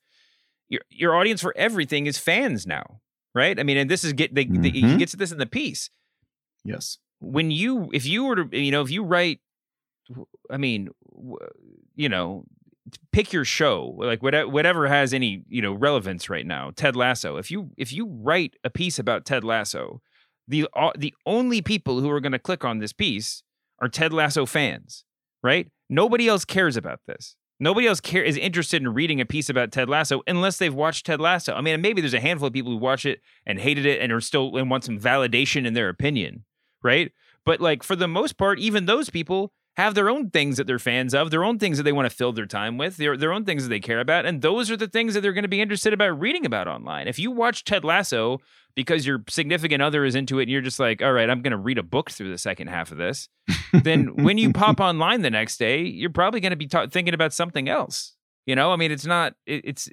[0.70, 3.02] your your audience for everything is fans now,
[3.36, 3.60] right?
[3.60, 4.98] I mean, and this is get they, they, he Mhm.
[4.98, 5.90] gets this in the piece
[6.66, 6.98] yes.
[7.24, 9.40] When you if you were to you know if you write
[10.50, 10.90] i mean
[11.96, 12.44] you know
[13.12, 17.38] pick your show like whatever whatever has any you know relevance right now ted lasso
[17.38, 20.02] if you if you write a piece about ted lasso
[20.48, 23.42] the the only people who are going to click on this piece
[23.80, 25.06] are ted lasso fans
[25.44, 25.68] right?
[25.90, 27.36] Nobody else cares about this.
[27.60, 31.06] Nobody else care is interested in reading a piece about ted lasso unless they've watched
[31.06, 31.54] ted lasso.
[31.54, 34.12] I mean maybe there's a handful of people who watch it and hated it and
[34.12, 36.46] are still and want some validation in their opinion
[36.84, 37.12] right?
[37.46, 40.80] But like for the most part, even those people, have their own things that they're
[40.80, 43.34] fans of, their own things that they want to fill their time with, their their
[43.34, 45.50] own things that they care about, and those are the things that they're going to
[45.50, 47.08] be interested about reading about online.
[47.08, 48.40] If you watch Ted Lasso
[48.76, 51.52] because your significant other is into it and you're just like, "All right, I'm going
[51.52, 53.30] to read a book through the second half of this."
[53.74, 57.14] then when you pop online the next day, you're probably going to be ta- thinking
[57.14, 58.16] about something else.
[58.46, 59.90] You know, I mean, it's not it, it's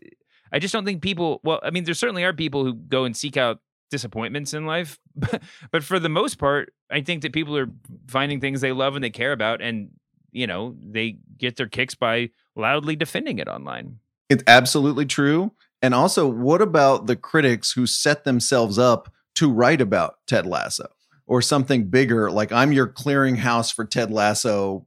[0.52, 3.16] I just don't think people, well, I mean, there certainly are people who go and
[3.16, 4.98] seek out disappointments in life,
[5.70, 7.68] but for the most part, I think that people are
[8.08, 9.90] finding things they love and they care about, and
[10.32, 13.98] you know, they get their kicks by loudly defending it online.
[14.28, 15.52] It's absolutely true.
[15.82, 20.88] And also, what about the critics who set themselves up to write about Ted Lasso
[21.26, 24.86] or something bigger, like I'm your clearinghouse for Ted Lasso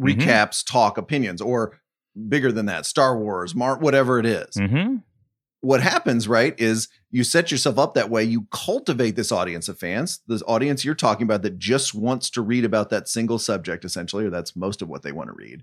[0.00, 0.20] Mm-hmm.
[0.20, 1.78] recaps, talk, opinions, or
[2.28, 4.56] bigger than that, Star Wars, Mar, whatever it is.
[4.56, 4.96] Mm-hmm.
[5.62, 8.24] What happens, right, is you set yourself up that way.
[8.24, 12.42] You cultivate this audience of fans, this audience you're talking about that just wants to
[12.42, 15.62] read about that single subject, essentially, or that's most of what they want to read.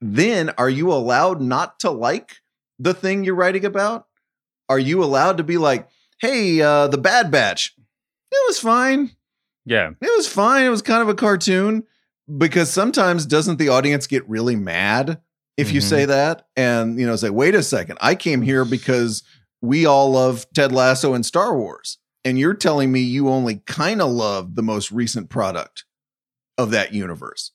[0.00, 2.38] Then are you allowed not to like
[2.78, 4.06] the thing you're writing about?
[4.68, 5.88] Are you allowed to be like,
[6.20, 7.74] hey, uh, the Bad Batch,
[8.32, 9.10] it was fine.
[9.66, 9.90] Yeah.
[10.00, 10.64] It was fine.
[10.64, 11.84] It was kind of a cartoon
[12.38, 15.20] because sometimes doesn't the audience get really mad
[15.56, 15.88] if you Mhm.
[15.88, 19.22] say that and you know say wait a second I came here because
[19.62, 24.00] we all love Ted Lasso and Star Wars and you're telling me you only kind
[24.02, 25.84] of love the most recent product
[26.58, 27.52] of that universe.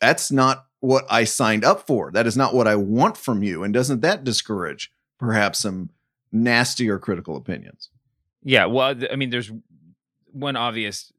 [0.00, 2.10] That's not what I signed up for.
[2.12, 5.90] That is not what I want from you and doesn't that discourage perhaps some
[6.30, 7.90] nasty or critical opinions?
[8.44, 8.66] Yeah.
[8.66, 9.50] Well, I mean, there's
[10.30, 11.12] one obvious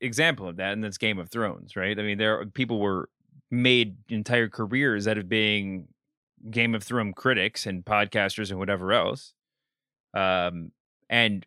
[0.00, 1.98] example of that, and that's Game of Thrones, right?
[1.98, 3.08] I mean, there are people were
[3.50, 5.88] made entire careers out of being
[6.50, 9.34] Game of Thrones critics and podcasters and whatever else.
[10.14, 10.72] Um,
[11.08, 11.46] and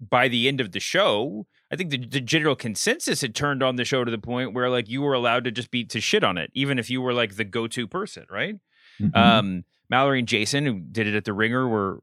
[0.00, 3.76] by the end of the show, I think the, the general consensus had turned on
[3.76, 6.24] the show to the point where like you were allowed to just be to shit
[6.24, 8.56] on it, even if you were like the go-to person, right?
[9.00, 9.16] Mm-hmm.
[9.16, 12.02] Um, Mallory and Jason, who did it at the Ringer, were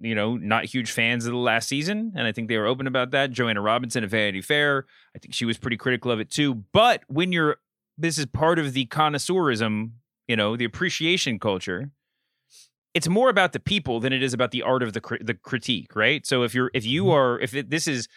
[0.00, 2.86] you know not huge fans of the last season, and I think they were open
[2.86, 3.30] about that.
[3.30, 6.64] Joanna Robinson of Vanity Fair, I think she was pretty critical of it too.
[6.72, 7.58] But when you're
[7.98, 9.90] this is part of the connoisseurism,
[10.26, 11.90] you know, the appreciation culture.
[12.94, 15.34] It's more about the people than it is about the art of the cri- the
[15.34, 16.26] critique, right?
[16.26, 17.12] So if you're if you mm-hmm.
[17.12, 18.08] are if it, this is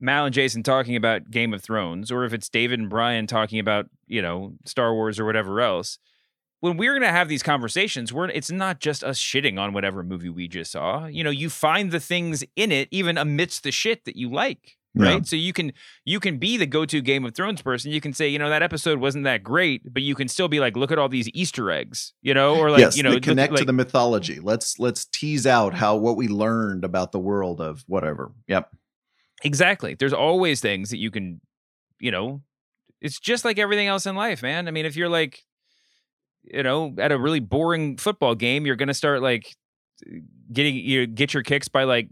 [0.00, 3.58] Mal and Jason talking about Game of Thrones, or if it's David and Bryan talking
[3.58, 5.98] about you know Star Wars or whatever else,
[6.60, 10.30] when we're gonna have these conversations, we're it's not just us shitting on whatever movie
[10.30, 11.06] we just saw.
[11.06, 14.78] You know, you find the things in it even amidst the shit that you like,
[14.96, 15.06] Yeah.
[15.14, 15.26] right?
[15.26, 15.72] So you can
[16.04, 17.90] you can be the go-to Game of Thrones person.
[17.90, 20.60] You can say, you know, that episode wasn't that great, but you can still be
[20.60, 23.16] like, look at all these Easter eggs, you know, or like yes, you know, they
[23.16, 24.38] look- connect to like- the mythology.
[24.40, 28.32] Let's let's tease out how what we learned about the world of whatever.
[28.46, 28.70] Yep.
[29.42, 29.94] Exactly.
[29.94, 31.40] There's always things that you can,
[31.98, 32.42] you know,
[33.00, 34.68] it's just like everything else in life, man.
[34.68, 35.40] I mean, if you're like,
[36.44, 39.54] you know, at a really boring football game, you're gonna start like
[40.52, 42.08] getting you get your kicks by like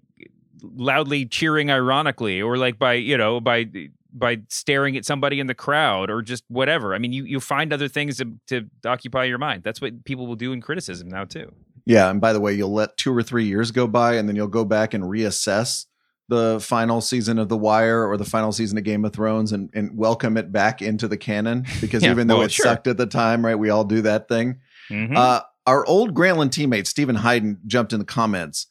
[0.63, 3.67] loudly cheering ironically or like by you know by
[4.15, 7.73] by staring at somebody in the crowd or just whatever i mean you you find
[7.73, 11.25] other things to, to occupy your mind that's what people will do in criticism now
[11.25, 11.53] too
[11.85, 14.37] Yeah, and by the way, you'll let two or three years go by, and then
[14.37, 15.87] you'll go back and reassess
[16.29, 19.69] the final season of The Wire or the final season of Game of Thrones, and,
[19.75, 22.63] and welcome it back into the canon because Yeah, even though well, it sure.
[22.65, 23.57] sucked at the time, right?
[23.59, 24.61] We all do that thing.
[24.91, 25.17] Mhm.
[25.17, 28.69] Uh, our old Grantland teammate Steven Hyden jumped in the comments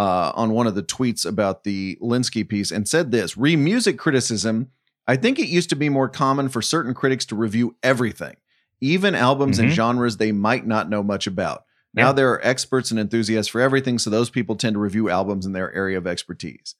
[0.00, 3.98] uh, on one of the tweets about the Lynskey piece and said this: "Re music
[3.98, 4.68] criticism.
[5.06, 8.36] I think it used to be more common for certain critics to review everything,
[8.80, 9.74] even albums and Mhm.
[9.74, 11.64] genres they might not know much about.
[11.92, 12.12] Now Yeah.
[12.12, 15.52] there are experts and enthusiasts for everything, so those people tend to review albums in
[15.52, 16.76] their area of expertise."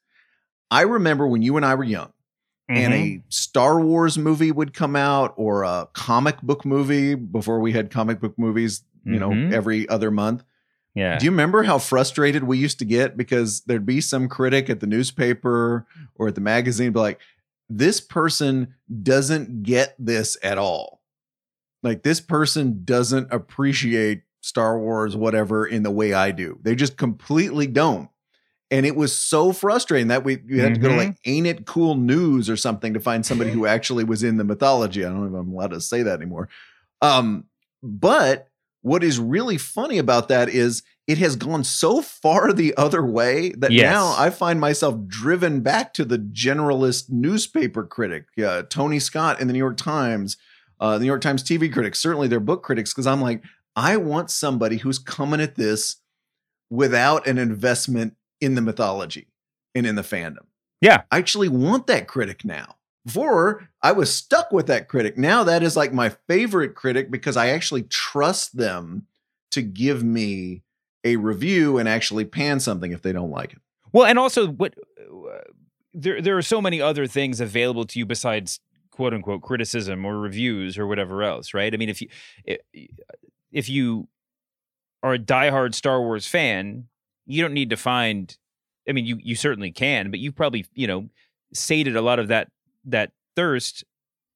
[0.70, 2.12] I remember when you and I were young
[2.68, 2.96] and Mhm.
[2.96, 7.90] a Star Wars movie would come out or a comic book movie before we had
[7.90, 9.52] comic book movies, you know, Mhm.
[9.52, 10.44] every other month.
[10.94, 14.68] Yeah Do you remember how frustrated we used to get because there'd be some critic
[14.70, 17.20] at the newspaper or at the magazine be like,
[17.70, 21.00] this person doesn't get this at all.
[21.82, 26.58] Like this person doesn't appreciate Star Wars, whatever, in the way I do.
[26.62, 28.10] They just completely don't.
[28.72, 31.66] And it was so frustrating that we you had to go to like Ain't It
[31.66, 35.04] Cool News or something to find somebody who actually was in the mythology.
[35.04, 36.48] I don't know if I'm allowed to say that anymore.
[37.00, 37.46] Um,
[37.82, 38.48] but
[38.82, 43.50] what is really funny about that is it has gone so far the other way
[43.58, 43.92] that Yes.
[43.92, 49.46] now I find myself driven back to the generalist newspaper critic, uh, Tony Scott in
[49.46, 50.36] the New York Times,
[50.78, 53.42] uh, the New York Times TV critics, certainly their book critics, because I'm like,
[53.76, 55.96] I want somebody who's coming at this
[56.70, 59.28] without an investment in the mythology
[59.74, 60.46] and in the fandom.
[60.80, 61.02] Yeah.
[61.10, 62.76] I actually want that critic now
[63.10, 65.18] before I was stuck with that critic.
[65.18, 69.06] Now that is like my favorite critic because I actually trust them
[69.50, 70.62] to give me
[71.02, 73.58] a review and actually pan something if they don't like it.
[73.92, 75.38] Well, and also what uh,
[75.92, 78.60] there there are so many other things available to you besides
[78.92, 81.72] quote unquote criticism or reviews or whatever else, right?
[81.74, 82.08] I mean, if you
[83.50, 84.08] if you
[85.02, 86.86] are a diehard Star Wars fan,
[87.26, 88.36] you don't need to find.
[88.88, 91.08] I mean, you you certainly can, but you've probably you know
[91.52, 92.48] sated a lot of that
[92.84, 93.84] that thirst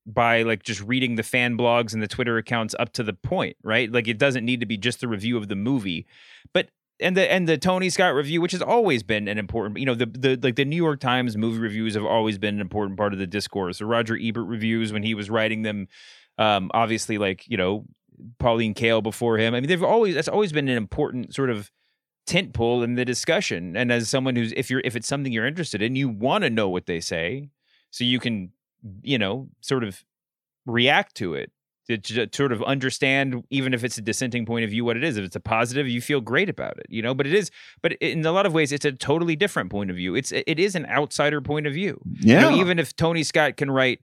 [0.05, 3.57] by like just reading the fan blogs and the Twitter accounts up to the point,
[3.63, 3.91] right?
[3.91, 6.05] Like it doesn't need to be just the review of the movie,
[6.53, 9.85] but and the and the Tony Scott review, which has always been an important, you
[9.85, 12.97] know, the the like the New York Times movie reviews have always been an important
[12.97, 13.79] part of the discourse.
[13.79, 15.87] The Roger Ebert reviews when he was writing them,
[16.37, 17.85] um, obviously, like you know,
[18.39, 19.53] Pauline Kael before him.
[19.53, 21.71] I mean, they've always that's always been an important sort of
[22.25, 23.75] tent pole in the discussion.
[23.75, 26.49] And as someone who's if you're if it's something you're interested in, you want to
[26.49, 27.49] know what they say,
[27.95, 28.51] so you can,
[29.03, 30.03] you know, sort of
[30.65, 31.49] react to it
[31.87, 35.03] to, to, sort of understand even if it's a dissenting point of view what it
[35.03, 35.15] is.
[35.15, 37.93] If it's a positive you feel great about it you know but it is but
[37.93, 40.13] in a lot of ways it's a totally different point of view.
[40.13, 42.01] It's it is an outsider point of view.
[42.19, 44.01] Yeah you know, even if tony scott can write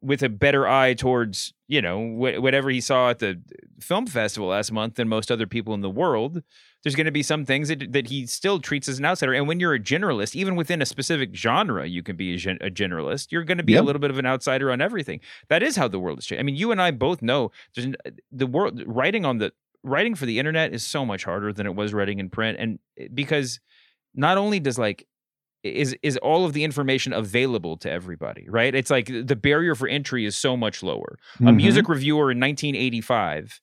[0.00, 3.40] with a better eye towards you know wh- whatever he saw at the
[3.80, 6.42] film festival last month than most other people in the world
[6.84, 9.32] there's going to be some things that, that he still treats as an outsider.
[9.32, 12.58] And when you're a generalist even within a specific genre you can be a, gen-
[12.60, 13.82] a generalist you're going to be yep.
[13.82, 15.20] a little bit of an outsider on everything.
[15.48, 17.94] That is how the world is changing i mean you and i both know there's
[18.30, 21.74] the world writing on the writing for the internet is so much harder than it
[21.74, 22.58] was writing in print.
[22.58, 23.60] And eh, because
[24.14, 25.06] not only does like
[25.62, 28.74] is is all of the information available to everybody right?
[28.74, 31.18] It's like the barrier for entry is so much lower.
[31.34, 31.48] Mm-hmm.
[31.48, 33.60] a music reviewer in 1985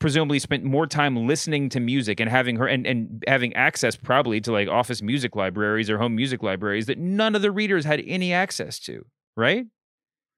[0.00, 4.40] presumably spent more time listening to music and having her and, and having access probably
[4.40, 8.02] to like office music libraries or home music libraries that none of the readers had
[8.06, 9.04] any access to
[9.36, 9.66] right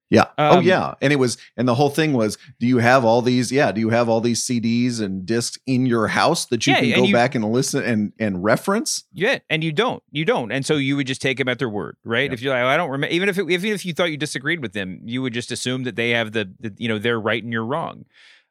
[0.09, 0.27] yeah.
[0.37, 0.93] Oh, um, oh, yeah.
[1.01, 3.51] And it was, and the whole thing was, do you have all these?
[3.51, 3.71] Yeah.
[3.71, 6.93] Do you have all these CDs and discs in your house that you yeah, can
[6.93, 9.03] go you, back and listen and and reference?
[9.11, 9.39] Yeah.
[9.49, 10.01] And you don't.
[10.11, 10.51] You don't.
[10.51, 12.29] And so you would just take them at their word, right?
[12.29, 12.33] Yeah.
[12.33, 14.61] If you're like, I don't remember, even if it, even if you thought you disagreed
[14.61, 17.43] with them, you would just assume that they have the, the you know, they're right
[17.43, 18.05] and you're wrong.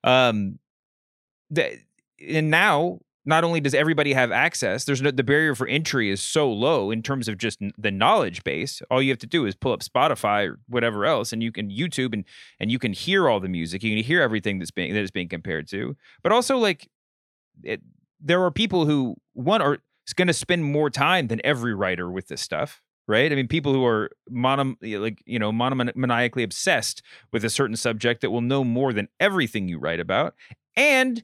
[0.05, 0.59] Um,
[1.51, 1.79] the,
[2.21, 6.23] and now not only does everybody have access, there's no, the barrier for entry is
[6.23, 8.81] so low in terms of just the knowledge base.
[8.89, 11.69] All you have to do is pull up Spotify or whatever else, and you can
[11.69, 12.25] YouTube and
[12.61, 13.83] and you can hear all the music.
[13.83, 15.97] You can hear everything that's being that is being compared to.
[16.23, 16.89] But also, like,
[17.63, 17.83] it,
[18.21, 19.79] there are people who one are
[20.15, 22.81] going to spend more time than every writer with this stuff.
[23.09, 23.31] Right.
[23.31, 28.21] I mean, people who are mono, like, you know, monomaniacally obsessed with a certain subject
[28.21, 30.35] that will know more than everything you write about.
[30.75, 31.23] And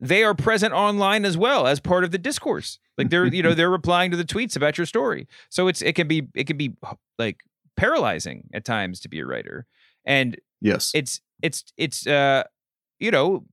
[0.00, 2.78] they are present online as well as part of the discourse.
[2.98, 5.26] Like they're, you know, they're replying to the tweets about your story.
[5.48, 6.74] So it's it can be it can be
[7.18, 7.40] like
[7.76, 9.66] paralyzing at times to be a writer.
[10.04, 12.44] And yes, it's it's it's uh
[12.98, 13.44] you know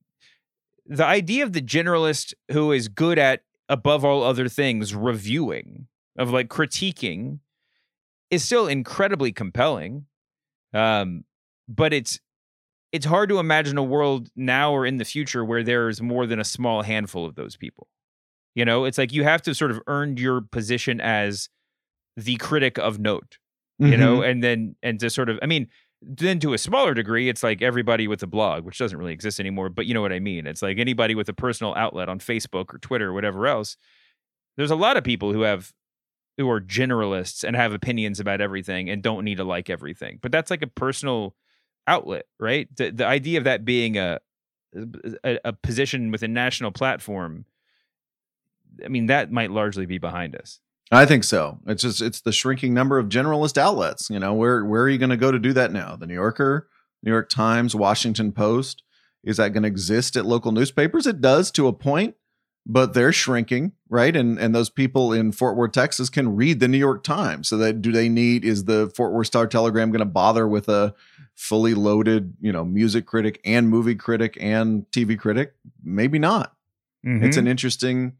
[0.86, 6.30] the idea of the generalist who is good at above all other things reviewing of
[6.32, 7.40] like critiquing
[8.30, 10.06] is still incredibly compelling.
[10.74, 11.24] Um
[11.68, 12.20] but it's
[12.94, 16.40] it's hard to imagine a world now or in the future where there's more than
[16.40, 17.88] a small handful of those people.
[18.54, 21.50] You know, it's like you have to sort of earn your position as
[22.16, 23.40] the critic of note,
[23.80, 24.00] you mm-hmm.
[24.00, 25.68] know, and then, and to sort of, I mean,
[26.04, 29.40] then to a smaller degree, it's like everybody with a blog, which doesn't really exist
[29.40, 30.46] anymore, but you know what I mean?
[30.46, 33.76] It's like anybody with a personal outlet on Facebook or Twitter or whatever else.
[34.56, 35.74] There's a lot of people who have
[36.38, 40.20] who are generalists and have opinions about everything and don't need to like everything.
[40.22, 41.36] But that's like a personal
[41.88, 42.67] outlet, right?
[42.76, 44.19] The the idea of that being a
[45.24, 47.46] a, a position with a national platform,
[48.84, 50.60] I mean, that might largely be behind us.
[50.91, 51.60] I think so.
[51.65, 54.10] It's just it's the shrinking number of generalist outlets.
[54.10, 55.96] You know, where where are you going to go to do that now?
[55.96, 56.67] The New Yorker,
[57.02, 58.84] New York Times, Washington Post.
[59.24, 61.08] Is that going to exist at local newspapers?
[61.08, 62.15] It does to a point,
[62.65, 64.15] but they're shrinking, right?
[64.15, 67.49] And and those people in Fort Worth, Texas, can read the New York Times.
[67.49, 68.45] So that do they need?
[68.45, 70.93] Is the Fort Worth Star Telegram going to bother with a
[71.36, 75.53] fully loaded, you know, music critic and movie critic and TV critic?
[75.84, 76.55] Maybe not.
[77.05, 77.26] Mm-hmm.
[77.26, 78.14] It's an interesting.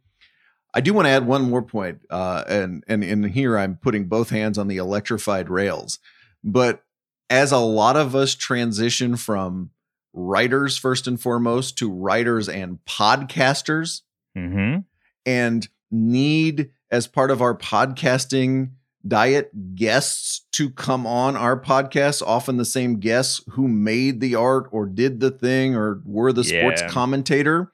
[0.73, 4.05] I do want to add one more point, uh, and and in here I'm putting
[4.05, 5.99] both hands on the electrified rails.
[6.43, 6.83] But
[7.29, 9.69] as a lot of us transition from
[10.11, 14.01] writers first and foremost to writers and podcasters,
[14.38, 14.79] mm-hmm.
[15.25, 18.71] and need as part of our podcasting
[19.05, 24.69] diet guests to come on our podcast, often the same guests who made the art
[24.71, 26.59] or did the thing or were the yeah.
[26.59, 27.71] sports commentator.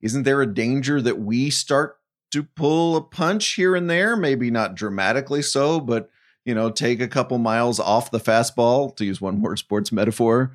[0.00, 1.96] Isn't there a danger that we start
[2.30, 4.16] to pull a punch here and there?
[4.16, 6.10] Maybe not dramatically so, but
[6.44, 10.52] you know, take a couple miles off the fastball, to use one more sports metaphor,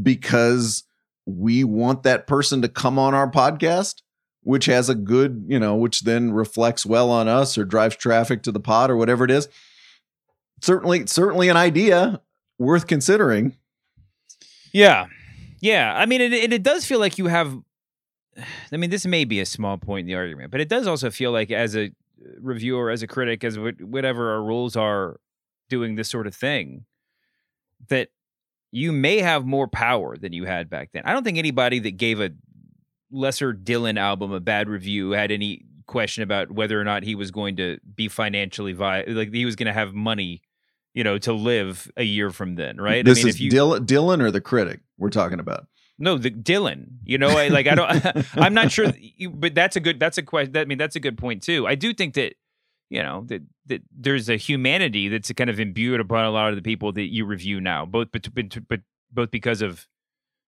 [0.00, 0.84] because
[1.24, 4.02] we want that person to come on our podcast,
[4.46, 8.44] which has a good, you know, which then reflects well on us or drives traffic
[8.44, 9.48] to the pod or whatever it is.
[10.62, 12.20] Certainly, certainly an idea
[12.56, 13.56] worth considering.
[14.72, 15.06] Yeah.
[15.60, 15.92] Yeah.
[15.96, 17.58] I mean, it, it, it does feel like you have.
[18.72, 21.10] I mean, this may be a small point in the argument, but it does also
[21.10, 21.88] feel like, as a uh,
[22.38, 25.18] reviewer, as a critic, as whatever our rules are
[25.68, 26.84] doing this sort of thing,
[27.88, 28.10] that
[28.70, 31.02] you may have more power than you had back then.
[31.04, 32.30] I don't think anybody that gave a
[33.10, 37.30] lesser Dylan album a bad review had any question about whether or not he was
[37.30, 40.42] going to be financially viable, like he was going to have money
[40.96, 43.04] you know, to live a year from then, right?
[43.04, 45.66] This I mean, is if you, Dylan, Dylan or the critic we're talking about.
[45.98, 46.86] No, the Dylan.
[47.04, 48.26] You know, I like I don't.
[48.34, 50.00] I'm not sure, you, but that's a good.
[50.00, 50.56] That's a question.
[50.56, 51.66] I mean, that's a good point too.
[51.66, 52.34] I do think that
[52.88, 56.56] you know that that there's a humanity that's kind of imbued upon a lot of
[56.56, 58.26] the people that you review now, both but
[58.66, 58.80] but
[59.12, 59.86] both because of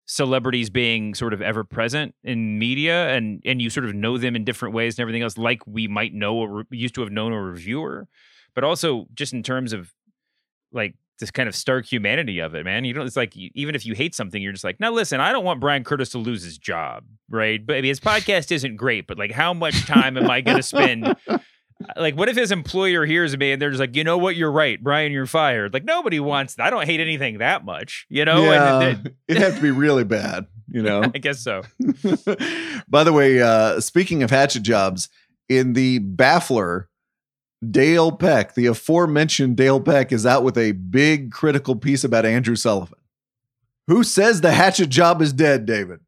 [0.06, 4.36] celebrities being sort of ever present in media and and you sort of know them
[4.36, 7.32] in different ways and everything else like we might know or used to have known
[7.32, 8.06] a reviewer
[8.54, 9.94] but also just in terms of
[10.74, 12.86] like this kind of stark humanity of it, man.
[12.86, 13.06] You don't.
[13.06, 15.60] It's like even if you hate something, you're just like, now listen, I don't want
[15.60, 17.66] Bryan Curtis to lose his job, right?
[17.66, 20.58] But I mean, his podcast isn't great, but like, how much time am I going
[20.58, 21.16] to spend?
[21.96, 24.52] Like, what if his employer hears me and they're just like, you know what, you're
[24.52, 25.74] right, Bryan, you're fired.
[25.74, 26.58] Like, nobody wants.
[26.60, 28.44] I don't hate anything that much, you know.
[28.44, 31.04] Yeah, and it'd have to be really bad, you know.
[31.04, 31.64] I guess so.
[32.88, 35.10] By the way, uh, speaking of hatchet jobs,
[35.50, 36.86] in the Baffler
[37.70, 42.56] Dale Peck, the aforementioned Dale Peck, is out with a big critical piece about Andrew
[42.56, 43.00] Sullivan.
[43.88, 46.00] Who says the hatchet job is dead, David?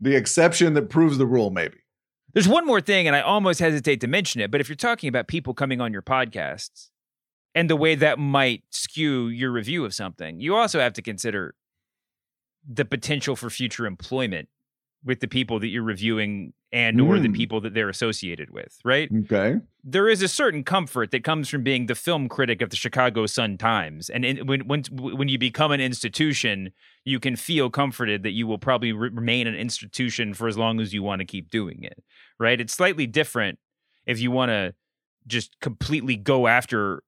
[0.00, 1.78] The exception that proves the rule, maybe.
[2.32, 5.08] There's one more thing, and I almost hesitate to mention it, but if you're talking
[5.08, 6.88] about people coming on your podcasts
[7.54, 11.54] and the way that might skew your review of something, you also have to consider
[12.66, 14.48] the potential for future employment
[15.04, 17.34] with the people that you're reviewing and or the hmm.
[17.34, 19.10] people that they're associated with, right?
[19.24, 19.56] Okay.
[19.84, 23.26] There is a certain comfort that comes from being the film critic of the Chicago
[23.26, 26.72] Sun Times, and in, when when when you become an institution,
[27.04, 30.80] you can feel comforted that you will probably re- remain an institution for as long
[30.80, 32.02] as you want to keep doing it,
[32.38, 32.60] right?
[32.60, 33.58] It's slightly different
[34.06, 34.74] if you want to
[35.26, 37.02] just completely go after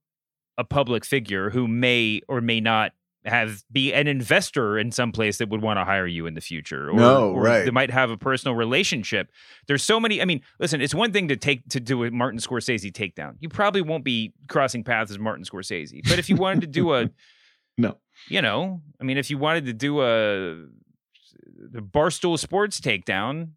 [0.59, 2.93] a public figure who may or may not
[3.25, 6.41] have be an investor in some place that would want to hire you in the
[6.41, 7.65] future or, no, or right.
[7.65, 9.31] they might have a personal relationship.
[9.67, 12.39] There's so many i mean listen it's one thing to take to do a martin
[12.39, 13.37] scorsese takedown.
[13.41, 16.95] You probably won't be crossing paths as martin scorsese but if you wanted to do
[16.95, 17.11] a
[17.79, 17.99] no.
[18.29, 20.67] You know i mean if you wanted to do a
[21.57, 23.51] the barstool sports takedown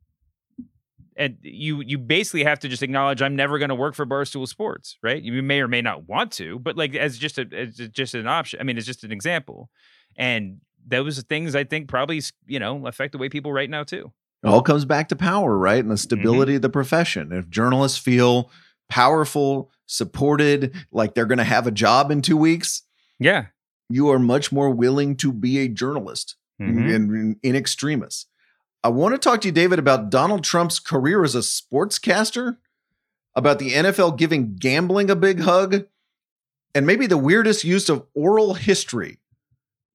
[1.17, 4.47] and you you basically have to just acknowledge I'm never going to work for Barstool
[4.47, 5.21] Sports, right?
[5.21, 8.27] You may or may not want to, but like as just a as just an
[8.27, 8.59] option.
[8.59, 9.69] I mean, it's just an example,
[10.15, 14.11] and those things I think probably you know affect the way people write now too.
[14.43, 16.57] It all comes back to power, right, and the stability mm-hmm.
[16.57, 17.31] of the profession.
[17.31, 18.51] If journalists feel
[18.87, 22.83] powerful, supported, like they're going to have a job in two weeks,
[23.19, 23.47] yeah,
[23.89, 26.87] you are much more willing to be a journalist mm-hmm.
[26.87, 28.27] in, in, in extremis.
[28.87, 32.55] I want to talk to you, David, about Donald Trump's career as a sportscaster,
[33.35, 35.87] about the NFL giving gambling a big hug,
[36.73, 39.19] and maybe the weirdest use of oral history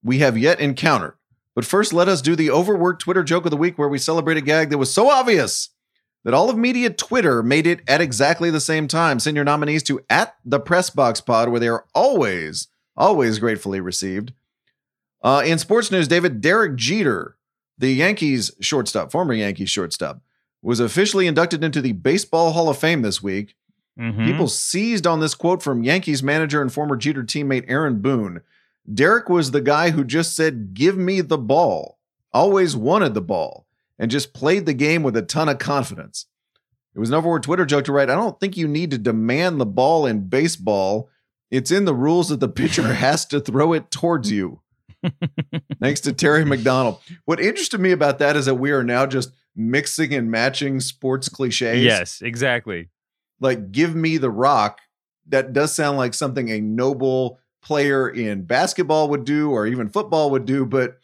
[0.02, 1.14] we have yet encountered.
[1.54, 4.36] But first, let us do the overworked Twitter joke of the week where we celebrate
[4.36, 5.70] a gag that was so obvious
[6.24, 9.18] that all of media Twitter made it at exactly the same time.
[9.18, 13.80] Send your nominees to at the Press Box Pod, where they are always, always gratefully
[13.80, 14.34] received.
[15.22, 17.38] Uh, in sports news, David Derek Jeter
[17.82, 20.20] the Yankees shortstop, former Yankees shortstop,
[20.62, 23.56] was officially inducted into the Baseball Hall of Fame this week.
[23.98, 24.24] Mm-hmm.
[24.24, 28.42] People seized on this quote from Yankees manager and former Jeter teammate Aaron Boone.
[28.94, 31.98] Derek was the guy who just said, Give me the ball,
[32.32, 33.66] always wanted the ball,
[33.98, 36.26] and just played the game with a ton of confidence.
[36.94, 39.60] It was an overword Twitter joke to write, I don't think you need to demand
[39.60, 41.10] the ball in baseball.
[41.50, 44.60] It's in the rules that the pitcher has to throw it towards you.
[45.80, 47.00] Thanks to Terry McDonald.
[47.24, 51.28] What interested me about that is that we are now just mixing and matching sports
[51.28, 51.82] cliches.
[51.82, 52.88] Yes, exactly.
[53.40, 54.80] Like, give me the rock.
[55.28, 60.30] That does sound like something a noble player in basketball would do or even football
[60.30, 60.98] would do, but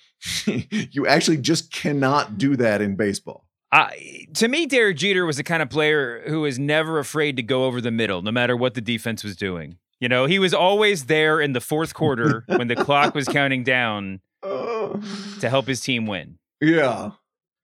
[0.47, 3.45] you actually just cannot do that in baseball.
[3.71, 3.91] Uh,
[4.35, 7.65] to me, Derek Jeter was the kind of player who was never afraid to go
[7.65, 9.79] over the middle, no matter what the defense was doing.
[10.01, 13.65] You know, he was always there in the fourth quarter when the clock was counting
[13.65, 16.39] down to help his team win.
[16.61, 17.13] Yeah.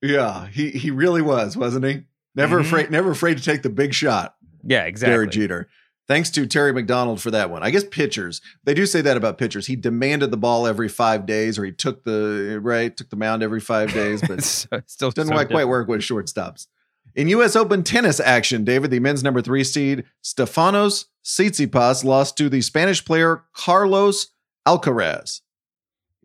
[0.02, 0.48] Yeah.
[0.48, 2.02] He he really was, wasn't he?
[2.34, 2.66] Never mm-hmm.
[2.66, 4.34] afraid never afraid to take the big shot.
[4.62, 5.12] Yeah, exactly.
[5.12, 5.68] Derek Jeter.
[6.06, 7.62] Thanks to Terry McDonald for that one.
[7.62, 8.42] I guess pitchers.
[8.64, 9.66] They do say that about pitchers.
[9.66, 13.42] He demanded the ball every five days, or he took the right, took the mound
[13.42, 15.68] every five days, but So- still doesn't so quite, different.
[15.68, 16.66] work with shortstops.
[17.14, 17.54] In U.S.
[17.54, 23.04] Open tennis action, David, the men's number three seed Stefanos Tsitsipas lost to the Spanish
[23.04, 24.28] player Carlos
[24.66, 25.40] Alcaraz.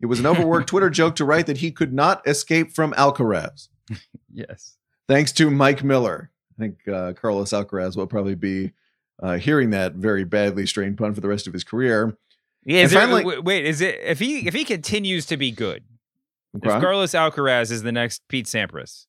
[0.00, 3.68] It was an overworked Twitter joke to write that he could not escape from Alcaraz.
[4.32, 4.76] Yes.
[5.08, 6.30] Thanks to Mike Miller.
[6.56, 8.70] I think uh, Carlos Alcaraz will probably be
[9.20, 12.16] uh, hearing that very badly strained pun for the rest of his career.
[12.64, 12.82] Yeah.
[12.82, 15.82] Is there, finally- w- wait, is it if he if he continues to be good?
[16.56, 16.72] Okay.
[16.76, 19.06] If Carlos Alcaraz is the next Pete Sampras,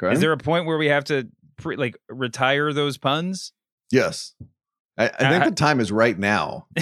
[0.00, 0.12] Okay.
[0.12, 3.52] is there a point where we have to pre, like retire those puns?
[3.90, 4.34] Yes.
[4.98, 6.66] I, I think Uh, the time is right now.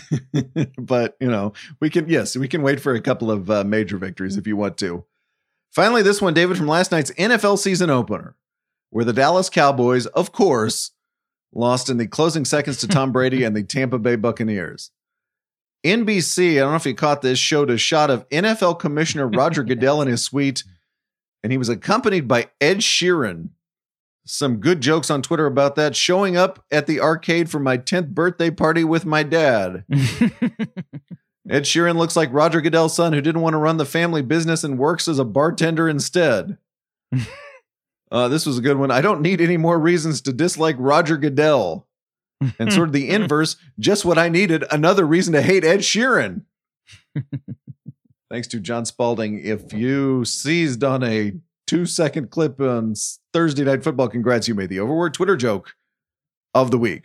[0.78, 3.98] but, you know, we can, yes, we can wait for a couple of uh, major
[3.98, 5.04] victories if you want to.
[5.70, 8.36] Finally, this one, David, from last night's NFL season opener,
[8.90, 10.92] where the Dallas Cowboys, of course,
[11.54, 14.90] lost in the closing seconds to Tom Brady and the Tampa Bay Buccaneers.
[15.84, 19.64] NBC, I don't know if you caught this, showed a shot of NFL Commissioner Roger
[19.64, 20.62] Goodell in his suite,
[21.42, 23.50] and he was accompanied by Ed Sheeran
[24.24, 25.96] some good jokes on Twitter about that.
[25.96, 29.84] Showing up at the arcade for my 10th birthday party with my dad.
[31.50, 34.62] Ed Sheeran looks like Roger Goodell's son who didn't want to run the family business
[34.62, 36.56] and works as a bartender instead.
[38.12, 38.92] uh, this was a good one.
[38.92, 41.88] I don't need any more reasons to dislike Roger Goodell.
[42.58, 46.42] And sort of the inverse, just what I needed another reason to hate Ed Sheeran.
[48.32, 49.44] Thanks to John Spalding.
[49.44, 51.34] If you seized on a
[51.66, 52.94] two second clip on
[53.34, 55.74] Thursday Night Football, congrats, you made the overword Twitter joke
[56.54, 57.02] of the week.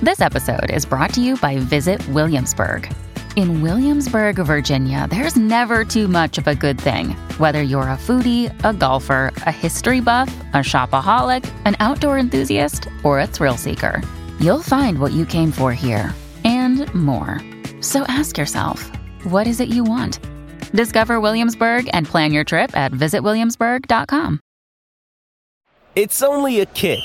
[0.00, 2.88] This episode is brought to you by Visit Williamsburg.
[3.34, 7.10] In Williamsburg, Virginia, there's never too much of a good thing.
[7.38, 13.18] Whether you're a foodie, a golfer, a history buff, a shopaholic, an outdoor enthusiast, or
[13.18, 14.02] a thrill seeker,
[14.38, 17.40] you'll find what you came for here and more.
[17.80, 18.88] So ask yourself,
[19.24, 20.20] what is it you want?
[20.72, 24.40] Discover Williamsburg and plan your trip at visitwilliamsburg.com.
[25.94, 27.00] It's only a kick,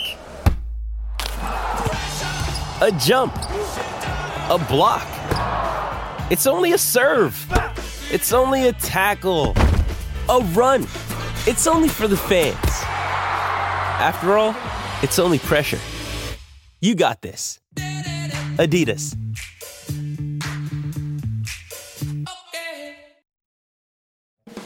[2.82, 5.08] a jump, a block.
[6.30, 7.36] It's only a serve.
[8.12, 9.54] It's only a tackle,
[10.30, 10.84] a run.
[11.48, 12.56] It's only for the fans.
[14.00, 14.56] After all,
[15.02, 15.80] it's only pressure.
[16.80, 17.60] You got this.
[18.58, 19.16] Adidas.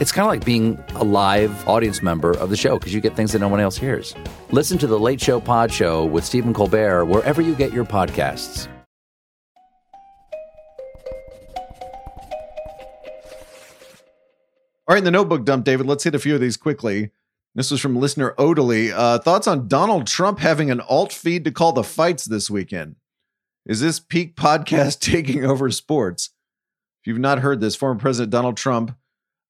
[0.00, 3.14] It's kind of like being a live audience member of the show because you get
[3.14, 4.14] things that no one else hears.
[4.50, 8.66] Listen to The Late Show Pod Show with Stephen Colbert wherever you get your podcasts.
[14.88, 17.10] All right, in the notebook dump, David, let's hit a few of these quickly.
[17.54, 18.92] This was from listener Odaly.
[18.92, 22.96] Uh, thoughts on Donald Trump having an alt feed to call the fights this weekend?
[23.66, 26.30] Is this peak podcast taking over sports?
[27.02, 28.96] If you've not heard this, former President Donald Trump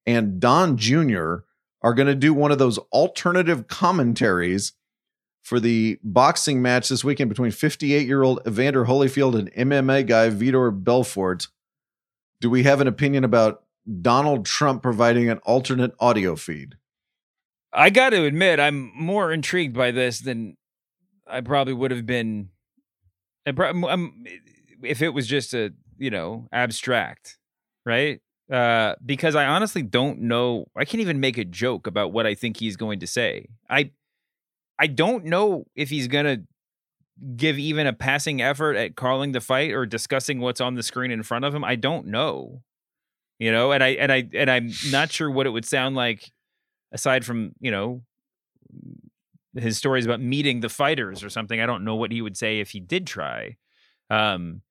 [0.07, 1.37] and Don Jr.
[1.83, 4.73] are going to do one of those alternative commentaries
[5.43, 10.31] for the boxing match this weekend between 58 year old Evander Holyfield and MMA guy
[10.31, 11.49] Vitor Belfort.
[12.41, 13.65] Do we have an opinion about
[14.01, 16.77] Donald Trump providing an alternate audio feed?
[17.73, 20.57] I got to admit, I'm more intrigued by this than
[21.27, 22.51] I probably would have been.
[23.47, 24.25] I I'm, um,
[24.83, 27.39] if it was just a you know abstract,
[27.87, 28.21] right?
[28.51, 30.67] Uh, because I honestly don't know.
[30.77, 33.47] I can't even make a joke about what I think he's going to say.
[33.69, 33.93] I
[34.79, 36.39] I don't know if he's gonna
[37.37, 41.11] give even a passing effort at calling the fight or discussing what's on the screen
[41.11, 41.65] in front of him.
[41.65, 42.63] I don't know.
[43.39, 46.31] You know, and I and I and I'm not sure what it would sound like
[46.93, 48.03] aside from, you know,
[49.55, 51.61] his stories about meeting the fighters or something.
[51.61, 53.57] I don't know what he would say if he did try.
[54.09, 54.63] Um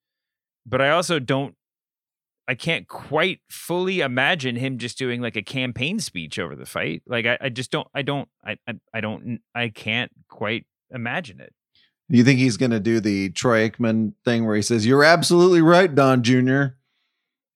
[0.65, 1.55] but I also don't
[2.49, 7.03] I can't quite fully imagine him just doing like a campaign speech over the fight.
[7.05, 11.39] Like I, I just don't I don't I, I I don't I can't quite imagine
[11.39, 11.53] it.
[12.09, 15.03] Do you think he's going to do the Troy Aikman thing where he says, "You're
[15.03, 16.63] absolutely right, Don Jr."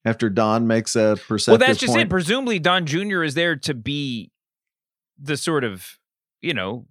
[0.05, 2.03] After Don makes a perceptive well, that's just point?
[2.03, 2.09] it.
[2.11, 3.23] Presumably, Don Jr.
[3.23, 4.31] is there to be
[5.17, 5.97] the sort of,
[6.39, 6.85] you know,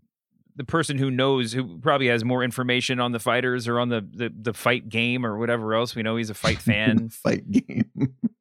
[0.57, 4.01] the person who knows, who probably has more information on the fighters or on the
[4.13, 5.95] the, the fight game or whatever else.
[5.95, 7.09] We know he's a fight fan.
[7.09, 7.91] fight game.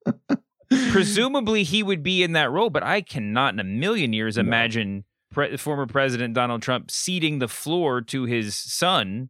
[0.91, 4.41] presumably he would be in that role, but I cannot in a million years No.
[4.41, 9.29] imagine pre- former President Donald Trump ceding the floor to his son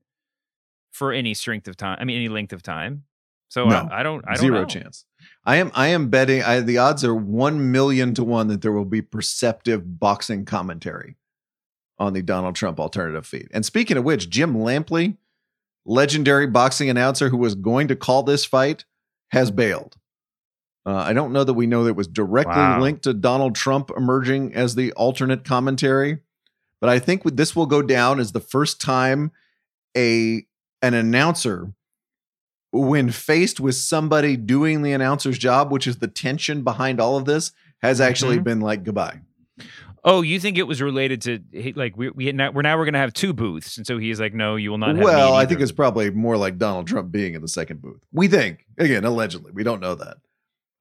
[0.92, 1.98] for any strength of time.
[2.00, 3.04] I mean, any length of time.
[3.50, 3.88] So No.
[3.92, 4.24] I, I don't.
[4.28, 4.66] I don't Zero know.
[4.66, 5.06] chance.
[5.46, 8.72] I am I am betting I, the odds are 1 million to 1 that there
[8.72, 11.16] will be perceptive boxing commentary
[12.02, 13.48] on the Donald Trump alternative feed.
[13.54, 15.18] And speaking of which, Jim Lampley,
[15.86, 18.86] legendary boxing announcer who was going to call this fight,
[19.30, 19.98] has bailed.
[20.84, 22.82] Uh, I don't know that we know that it was directly Wow.
[22.82, 26.22] linked to Donald Trump emerging as the alternate commentary,
[26.80, 29.32] but I think this will go down as the first time
[29.96, 30.46] a
[30.82, 31.72] an announcer
[32.72, 37.26] when faced with somebody doing the announcer's job, which is the tension behind all of
[37.26, 37.52] this,
[37.84, 38.44] has actually Mhm.
[38.44, 39.20] been like goodbye.
[40.04, 42.98] Oh, you think it was related to like we we now, we're now we're gonna
[42.98, 44.96] have two booths, and so he's like, no, you will not.
[44.96, 48.02] Have Well, I think it's probably more like Donald Trump being in the second booth.
[48.12, 50.18] We think again, allegedly, we don't know that.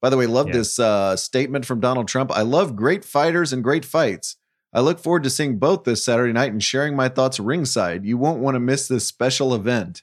[0.01, 0.55] By the way, love Yeah.
[0.55, 2.31] this uh, statement from Donald Trump.
[2.35, 4.37] I love great fighters and great fights.
[4.73, 8.07] I look forward to seeing both this Saturday night and sharing my thoughts ringside.
[8.07, 10.03] You won't want to miss this special event.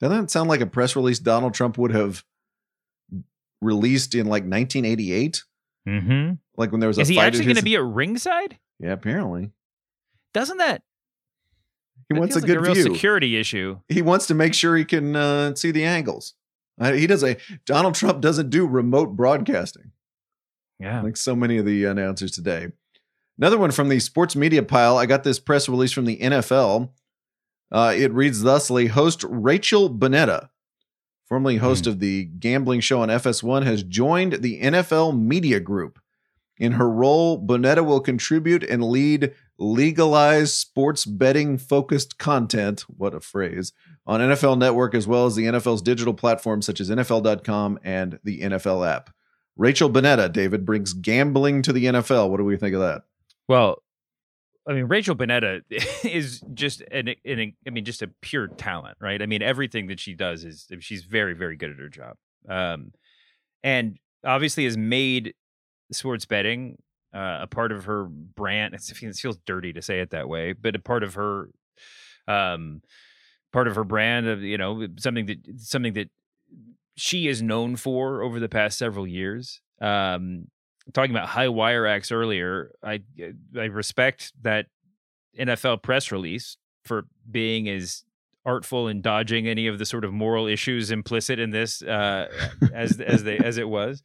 [0.00, 2.24] Doesn't that sound like a press release Donald Trump would have
[3.62, 5.42] released in like 1988?
[5.88, 6.38] Mhm.
[6.56, 8.58] Like when there was a Is he actually going to be at ringside?
[8.80, 9.50] Yeah, apparently.
[10.32, 10.82] Doesn't that?
[12.08, 12.82] He that wants a feels good a real view.
[12.82, 13.78] security issue.
[13.88, 16.34] he wants to make sure he can uh, see the angles.
[16.80, 17.36] Uh, he does a
[17.66, 19.92] Donald Trump doesn't do remote broadcasting
[20.80, 21.02] Yeah.
[21.02, 22.72] like so many of the announcers today.
[23.38, 24.96] Another one from the sports media pile.
[24.98, 26.90] I got this press release from the NFL.
[27.72, 30.50] Uh, it reads thusly: Host Rachel Bonnetta,
[31.26, 35.98] formerly host of the gambling show on FS1, has joined the NFL Media Group.
[36.58, 42.82] In her role, Bonnetta will contribute and lead legalized sports betting focused content.
[42.82, 43.72] What a phrase
[44.06, 48.40] on NFL Network as well as the NFL's digital platforms such as NFL.com and the
[48.40, 49.10] NFL app.
[49.56, 52.30] Rachel Bonnetta, David, brings gambling to the NFL.
[52.30, 53.02] What do we think of that?
[53.48, 53.82] Well,
[54.66, 55.62] I mean, Rachel Bonnetta
[56.04, 59.20] is just an, an, I mean, just a pure talent, right?
[59.20, 62.16] I mean, everything that she does is she's very, very good at her job,
[62.48, 62.92] um,
[63.62, 65.34] and obviously has made
[65.94, 66.78] sports betting
[67.14, 68.74] uh, a part of her brand.
[68.74, 71.50] It feels dirty to say it that way, but a part of her,
[72.26, 72.82] um,
[73.52, 76.10] part of her brand of you know something that something that
[76.96, 79.60] she is known for over the past several years.
[79.80, 80.48] Um,
[80.92, 83.02] talking about high wire acts earlier, I
[83.56, 84.66] I respect that
[85.38, 88.04] NFL press release for being as
[88.46, 92.28] artful in dodging any of the sort of moral issues implicit in this uh,
[92.74, 94.02] as as they as it was.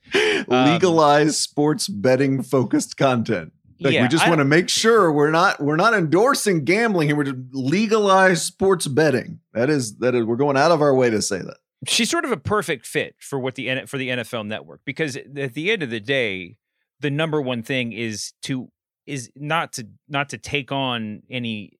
[0.47, 3.53] Legalized sports betting focused content.
[3.81, 7.15] Like yeah, we just want to make sure we're not we're not endorsing gambling here.
[7.15, 9.39] We're just legalized sports betting.
[9.53, 11.57] That is that is we're going out of our way to say that.
[11.87, 15.53] she's sort of a perfect fit for what the for the NFL network because at
[15.53, 16.57] the end of the day
[16.99, 18.69] the number one thing is to
[19.05, 21.78] is not to not to take on any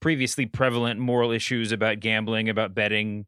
[0.00, 3.26] previously prevalent moral issues about gambling about betting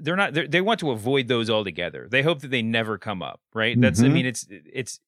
[0.00, 3.22] they're not they're, they want to avoid those altogether they hope that they never come
[3.22, 4.12] up right that's i Mhm.
[4.12, 5.00] mean it's it's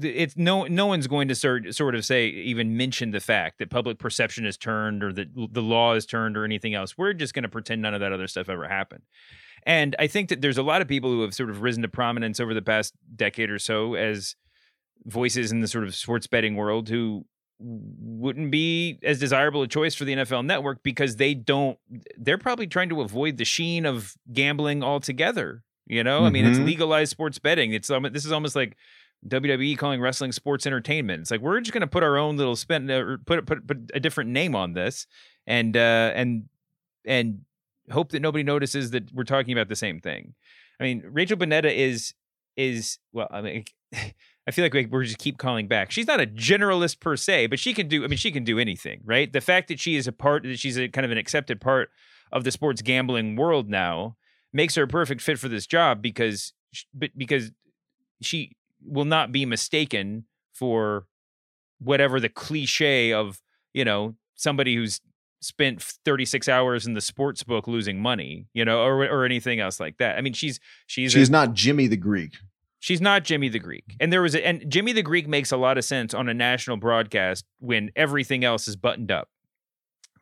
[0.00, 3.70] it's no no one's going to sort sort of say even mention the fact that
[3.70, 6.96] public perception has turned or that the law has turned or anything else.
[6.96, 9.02] We're just going to pretend none of that other stuff ever happened.
[9.66, 11.88] And I think that there's a lot of people who have sort of risen to
[11.88, 14.36] prominence over the past decade or so as
[15.06, 17.26] voices in the sort of sports betting world who
[17.60, 21.78] wouldn't be as desirable a choice for the NFL network because they don't
[22.16, 25.62] they're probably trying to avoid the sheen of gambling altogether.
[25.86, 26.66] You know, I mean, it's Mhm.
[26.66, 27.72] legalized sports betting.
[27.74, 28.76] It's um, this is almost like
[29.28, 31.20] WWE calling wrestling sports entertainment.
[31.22, 33.66] It's like we're just going to put our own little spin, uh, or put put
[33.66, 35.06] put a different name on this,
[35.46, 36.48] and uh, and
[37.04, 37.40] and
[37.90, 40.34] hope that nobody notices that we're talking about the same thing.
[40.78, 42.14] I mean, Rachel Bonnetta is
[42.56, 43.64] is well, I mean.
[44.46, 45.90] I feel like we- we're just keep calling back.
[45.90, 48.04] She's not a generalist per se, but she can do.
[48.04, 49.32] I mean, she can do anything, right?
[49.32, 51.90] The fact that she is a part, that she's a kind of an accepted part
[52.32, 54.16] of the sports gambling world now,
[54.52, 56.52] makes her a perfect fit for this job because,
[56.94, 57.52] but because
[58.22, 60.24] she will not be mistaken
[60.54, 61.06] for
[61.78, 63.40] whatever the cliche of
[63.72, 65.00] you know somebody who's
[65.40, 69.80] spent 36 hours in the sports book losing money you know or or anything else
[69.80, 72.36] like that i mean she's she's She's a, not Jimmy the Greek.
[72.80, 73.94] She's not jimmy the greek.
[74.00, 76.34] And there was a, and jimmy the greek makes a lot of sense on a
[76.34, 79.28] national broadcast when everything else is buttoned up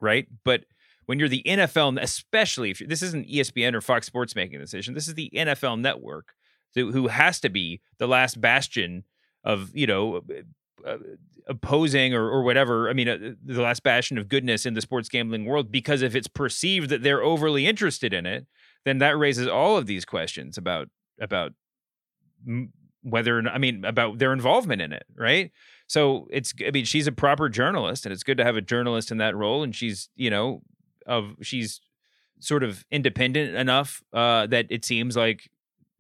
[0.00, 0.26] right?
[0.44, 0.64] But
[1.06, 4.94] when you're the nfl especially if this isn't espn or fox sports making a decision.
[4.94, 6.34] This is the nfl network
[6.74, 9.04] who who has to be the last bastion
[9.44, 10.22] of you know
[10.86, 10.96] uh,
[11.46, 15.08] opposing or, or whatever i mean uh, the last bastion of goodness in the sports
[15.08, 18.46] gambling world because if it's perceived that they're overly interested in it
[18.84, 20.88] then that raises all of these questions about
[21.18, 21.52] about
[23.02, 25.50] whether I mean about their involvement in it, right?
[25.86, 29.10] So it's I mean she's a proper journalist, and it's good to have a journalist
[29.10, 30.62] in that role, and she's you know
[31.06, 31.80] of she's
[32.40, 35.50] sort of independent enough uh, that it seems like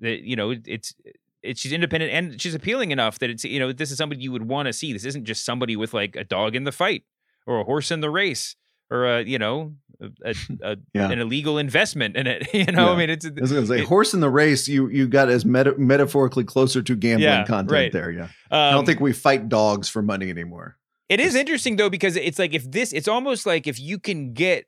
[0.00, 0.94] that you know it's
[1.42, 4.32] it's she's independent and she's appealing enough that it's you know this is somebody you
[4.32, 4.92] would want to see.
[4.92, 7.04] This isn't just somebody with like a dog in the fight
[7.46, 8.56] or a horse in the race
[8.90, 11.10] or a you know a, a, Yeah.
[11.10, 12.46] an illegal investment in it.
[12.54, 12.92] You know, Yeah.
[12.92, 14.68] I mean it's I was going to say, it- horse in the race.
[14.68, 17.92] You you got as meta- metaphorically closer to gambling Yeah, content right.
[17.92, 18.10] there.
[18.10, 20.76] Yeah, I don't um, think we fight dogs for money anymore.
[21.08, 24.34] It is interesting though because it's like if this, it's almost like if you can
[24.34, 24.66] get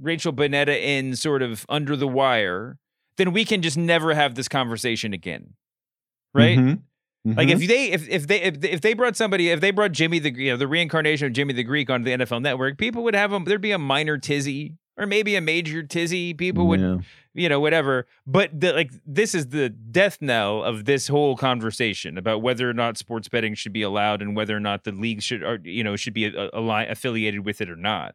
[0.00, 2.78] Rachel Bonnetta in sort of under the wire,
[3.18, 5.54] then we can just never have this conversation again,
[6.34, 6.78] right?
[7.26, 7.36] Mhm.
[7.36, 10.18] Like if they if if they if, if they brought somebody if they brought Jimmy
[10.20, 13.14] the you know the reincarnation of Jimmy the Greek onto the NFL Network, people would
[13.14, 13.44] have them.
[13.44, 16.32] There'd be a minor tizzy or maybe a major tizzy.
[16.34, 16.98] People would Yeah.
[17.34, 18.06] you know whatever.
[18.26, 22.74] But the, like this is the death knell of this whole conversation about whether or
[22.74, 25.82] not sports betting should be allowed and whether or not the league should or you
[25.82, 28.14] know should be a, a, li- affiliated with it or not.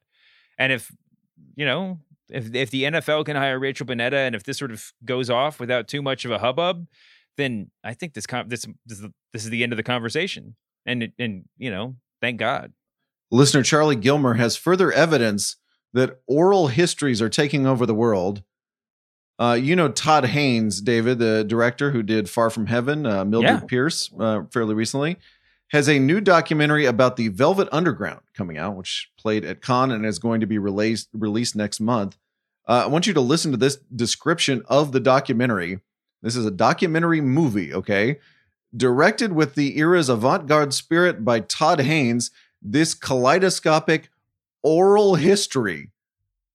[0.58, 0.92] And if
[1.56, 2.00] you know
[2.30, 5.60] if if the NFL can hire Rachel Bonnetta and if this sort of goes off
[5.60, 6.88] without too much of a hubbub,
[7.42, 9.84] then I think this con- this this is, the, this is the end of the
[9.84, 10.56] conversation.
[10.86, 12.74] And it- and you know, thank God.
[13.32, 15.56] Listener Charlie Gilmer has further evidence
[15.94, 18.44] that oral histories are taking over the world.
[19.40, 23.62] Uh, you know Todd Haynes, David, the director who did Far From Heaven, uh, Mildred
[23.62, 23.66] Yeah.
[23.68, 25.18] Pierce, uh, fairly recently,
[25.72, 30.06] has a new documentary about the Velvet Underground coming out, which played at Cannes and
[30.06, 32.18] is going to be released released next month.
[32.68, 35.80] Uh, I want you to listen to this description of the documentary.
[36.22, 38.20] This is a documentary movie, okay?
[38.76, 44.10] Directed with the era's avant garde spirit by Todd Haynes, this kaleidoscopic
[44.64, 45.90] oral history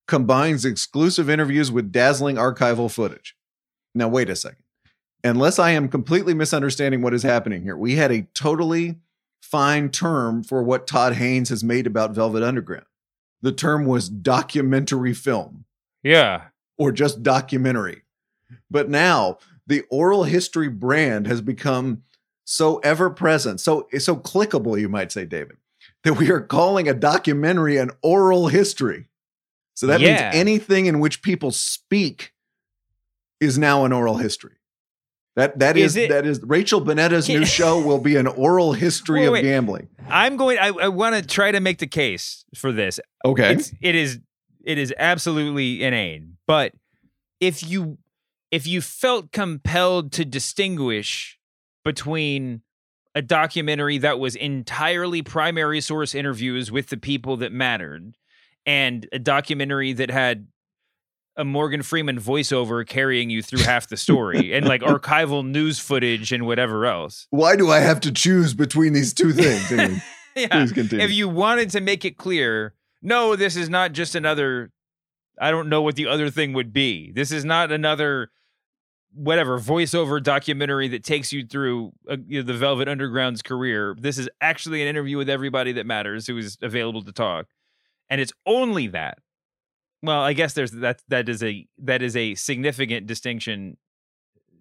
[0.06, 3.36] combines exclusive interviews with dazzling archival footage.
[3.94, 4.62] Now, wait a second.
[5.24, 9.00] Unless I am completely misunderstanding what is happening here, we had a totally
[9.42, 12.86] fine term for what Todd Haynes has made about Velvet Underground.
[13.42, 15.64] The term was documentary film
[16.02, 16.48] Yeah.
[16.78, 18.02] or just documentary.
[18.70, 22.02] But now the oral history brand has become
[22.44, 25.56] so ever present, so so clickable, you might say, David,
[26.04, 29.08] that we are calling a documentary an oral history.
[29.74, 30.08] So that Yeah.
[30.30, 32.32] means anything in which people speak
[33.40, 34.54] is now an oral history.
[35.34, 38.72] That that Is is, it- that is Rachel Bonnetta's new show will be an oral
[38.72, 39.42] history Wait, of wait.
[39.42, 39.88] gambling.
[40.08, 42.98] I'm going I, I want to try to make the case for this.
[43.24, 43.52] Okay.
[43.54, 44.20] It's it is
[44.64, 46.36] it is absolutely inane.
[46.46, 46.72] But
[47.40, 47.98] if you
[48.50, 51.38] if you felt compelled to distinguish
[51.84, 52.62] between
[53.14, 58.16] a documentary that was entirely primary source interviews with the people that mattered
[58.66, 60.48] and a documentary that had
[61.36, 66.32] a Morgan Freeman voiceover carrying you through half the story and like archival news footage
[66.32, 67.26] and whatever else.
[67.30, 69.70] Why do I have to choose between these two things?
[69.72, 70.02] Anyway,
[70.36, 70.48] Yeah.
[70.48, 71.04] Please continue.
[71.04, 74.70] If you wanted to make it clear, no, this is not just another.
[75.40, 77.10] I don't know what the other thing would be.
[77.10, 78.30] This is not another
[79.16, 83.96] whatever voiceover documentary that takes you through uh, you know, the Velvet Underground's career.
[83.98, 87.46] This is actually an interview with everybody that matters who is available to talk,
[88.10, 89.18] and it's only that.
[90.02, 91.02] Well, I guess there's that.
[91.08, 93.76] That is a that is a significant distinction.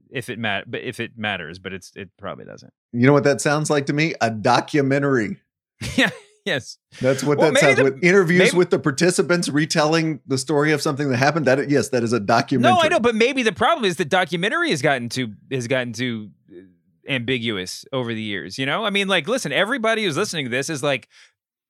[0.10, 2.72] If it mat, but if it matters, but it's it probably doesn't.
[2.94, 4.14] you know what that sounds like to me?
[4.22, 5.42] A documentary.
[5.96, 6.12] yeah.
[6.46, 6.78] Yes.
[7.02, 10.72] That's what Well, that sounds the- with interviews maybe- with the participants retelling the story
[10.72, 11.48] of something that happened.
[11.48, 12.76] That yes, that is a documentary.
[12.78, 15.92] No, I know, but maybe the problem is the documentary has gotten too has gotten
[15.94, 16.62] too uh,
[17.12, 18.58] ambiguous over the years.
[18.60, 21.08] You know, I mean, like, listen, everybody who's listening to this is like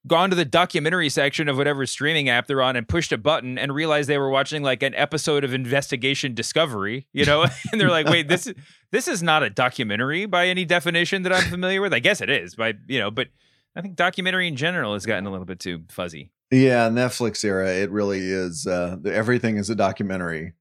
[0.08, 3.58] gone to the documentary section of whatever streaming app they're on and pushed a button
[3.58, 7.08] and realized they were watching like an episode of Investigation Discovery.
[7.14, 8.54] You know, and they're like, wait, this is
[8.92, 11.94] this is not a documentary by any definition that I'm familiar with.
[11.94, 13.30] I guess it is, by you know, but
[13.76, 16.32] I think documentary in general has gotten a little bit too fuzzy.
[16.52, 18.66] Yeah, Netflix era, it really is.
[18.68, 20.54] Uh, everything is a documentary.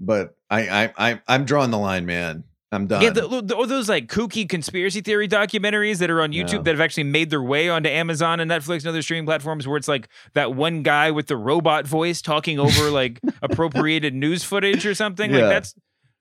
[0.00, 2.44] But I, I, I, I'm drawing the line, man.
[2.72, 3.00] I'm done.
[3.02, 6.62] Yeah, the, the, or those like kooky conspiracy theory documentaries that are on YouTube Yeah.
[6.62, 9.76] that have actually made their way onto Amazon and Netflix and other streaming platforms, where
[9.76, 14.84] it's like that one guy with the robot voice talking over like appropriated news footage
[14.84, 15.30] or something.
[15.30, 15.42] Yeah.
[15.42, 15.74] Like that's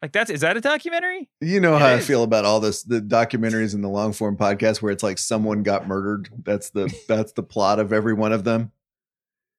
[0.05, 1.27] like that's is that a documentary?
[1.41, 4.37] you know It how I feel about all this, the documentaries and the long form
[4.37, 6.29] podcast where it's like someone got murdered.
[6.43, 8.71] That's the that's the plot of every one of them.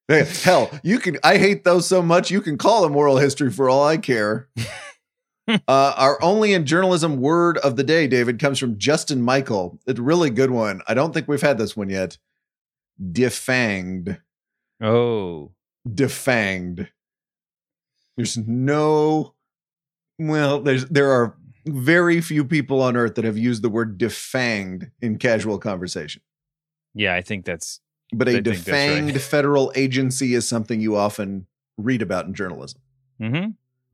[0.08, 1.18] Hell, you can.
[1.24, 2.30] I hate those so much.
[2.30, 4.48] You can call them oral history for all I care.
[5.48, 9.80] uh, our only in journalism word of the day, David, comes from Justin Michael.
[9.84, 10.80] It's a really good one.
[10.86, 12.18] I don't think we've had this one yet.
[13.02, 14.20] Defanged.
[14.80, 15.50] Oh,
[15.88, 16.86] Defanged.
[18.16, 19.34] There's no.
[20.18, 21.34] Well, there's there are
[21.66, 26.22] very few people on earth that have used the word defanged in casual conversation.
[26.94, 27.80] Yeah, I think that's
[28.12, 28.74] But I a think that's right.
[28.76, 31.46] defanged federal agency is something you often
[31.76, 32.80] read about in journalism.
[33.20, 33.46] hmm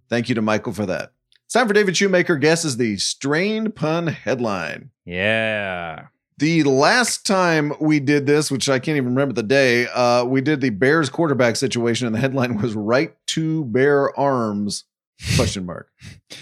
[0.09, 1.13] Thank you to Michael for that.
[1.47, 4.91] It's time for David Shoemaker guesses the strained pun headline.
[5.07, 6.07] Yeah.
[6.39, 10.41] The last time we did this, which I can't even remember the day, uh, we
[10.43, 14.85] did the Bears quarterback situation, and the headline was "Right to Bear Arms?"
[15.37, 15.89] Question mark.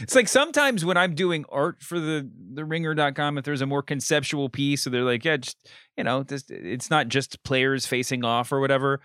[0.01, 3.83] It's like sometimes when I'm doing art for the the ringer.com, if there's a more
[3.83, 8.25] conceptual piece, so they're like, yeah, just you know, this, it's not just players facing
[8.25, 9.01] off or whatever.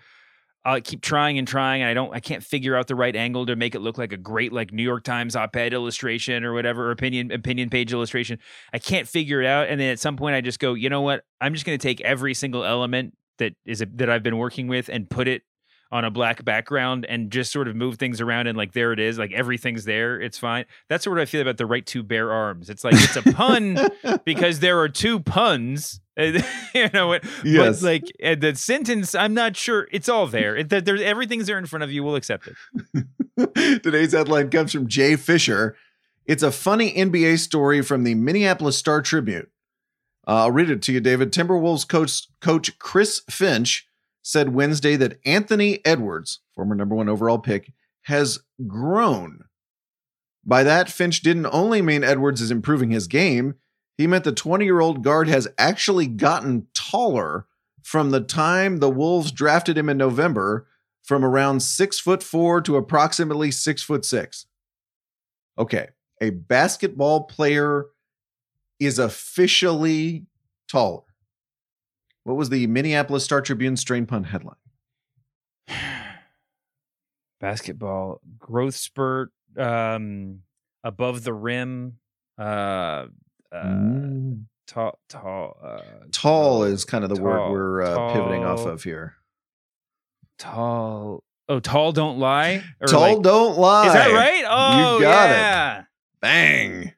[0.64, 3.46] I'll keep trying and trying, and I don't, I can't figure out the right angle
[3.46, 6.88] to make it look like a great like New York Times op-ed illustration or whatever,
[6.88, 8.38] or opinion opinion page illustration.
[8.72, 11.02] I can't figure it out, and then at some point I just go, you know
[11.02, 11.22] what?
[11.40, 14.66] I'm just going to take every single element that is a, that I've been working
[14.66, 15.42] with and put it
[15.92, 18.98] on a black background and just sort of move things around and like there it
[18.98, 22.32] is like everything's there it's fine that's what i feel about the right to bear
[22.32, 23.78] arms it's like it's a pun
[24.24, 27.80] because there are two puns you know it Yes.
[27.80, 31.46] but like and the sentence i'm not sure it's all there it, that there's everything's
[31.46, 33.06] there in front of you we'll accept it
[33.82, 35.76] Today's headline comes from Jay Fisher.
[36.24, 39.46] It's a funny NBA story from the Minneapolis Star Tribune.
[40.26, 41.32] Uh, I'll read it to you, David.
[41.32, 43.85] Timberwolves coach coach Chris Finch
[44.26, 47.72] said Wednesday that Anthony Edwards, former number one overall pick,
[48.02, 49.44] has grown.
[50.44, 53.54] By that, Finch didn't only mean Edwards is improving his game,
[53.96, 57.46] he meant the 20 year old guard has actually gotten taller
[57.84, 60.66] from the time the Wolves drafted him in November
[61.04, 64.46] from around six foot four to approximately six foot six.
[65.56, 67.86] Okay, a basketball player
[68.80, 70.26] is officially
[70.68, 71.05] taller.
[72.26, 74.56] What was the Minneapolis Star Tribune strain pun headline?
[77.40, 80.40] basketball growth spurt um
[80.82, 81.98] above the rim
[82.38, 83.06] uh uh
[83.54, 84.44] Mm.
[84.66, 85.78] tall tall uh
[86.10, 89.14] Tall is kind of the word we're uh, pivoting off of here.
[90.38, 93.86] tall oh tall don't lie Or Tall like- don't lie.
[93.86, 95.30] is that right oh you got
[95.80, 95.86] it.
[96.20, 96.92] Bang.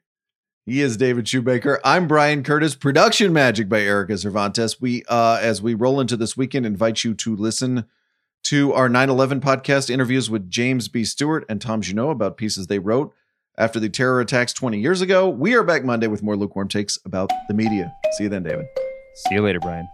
[0.69, 1.79] He is David Shoemaker.
[1.83, 2.75] I'm Bryan Curtis.
[2.75, 4.79] Production magic by Erika Cervantes.
[4.79, 7.85] We, uh, as we roll into this weekend, invite you to listen
[8.43, 11.03] to our 9/11 podcast interviews with James B.
[11.03, 13.11] Stewart and Tom Junod about pieces they wrote
[13.57, 15.27] after the terror attacks 20 years ago.
[15.27, 17.91] We are back Monday with more lukewarm takes about the media.
[18.15, 18.67] See you then, David.
[19.27, 19.87] see you later Bryan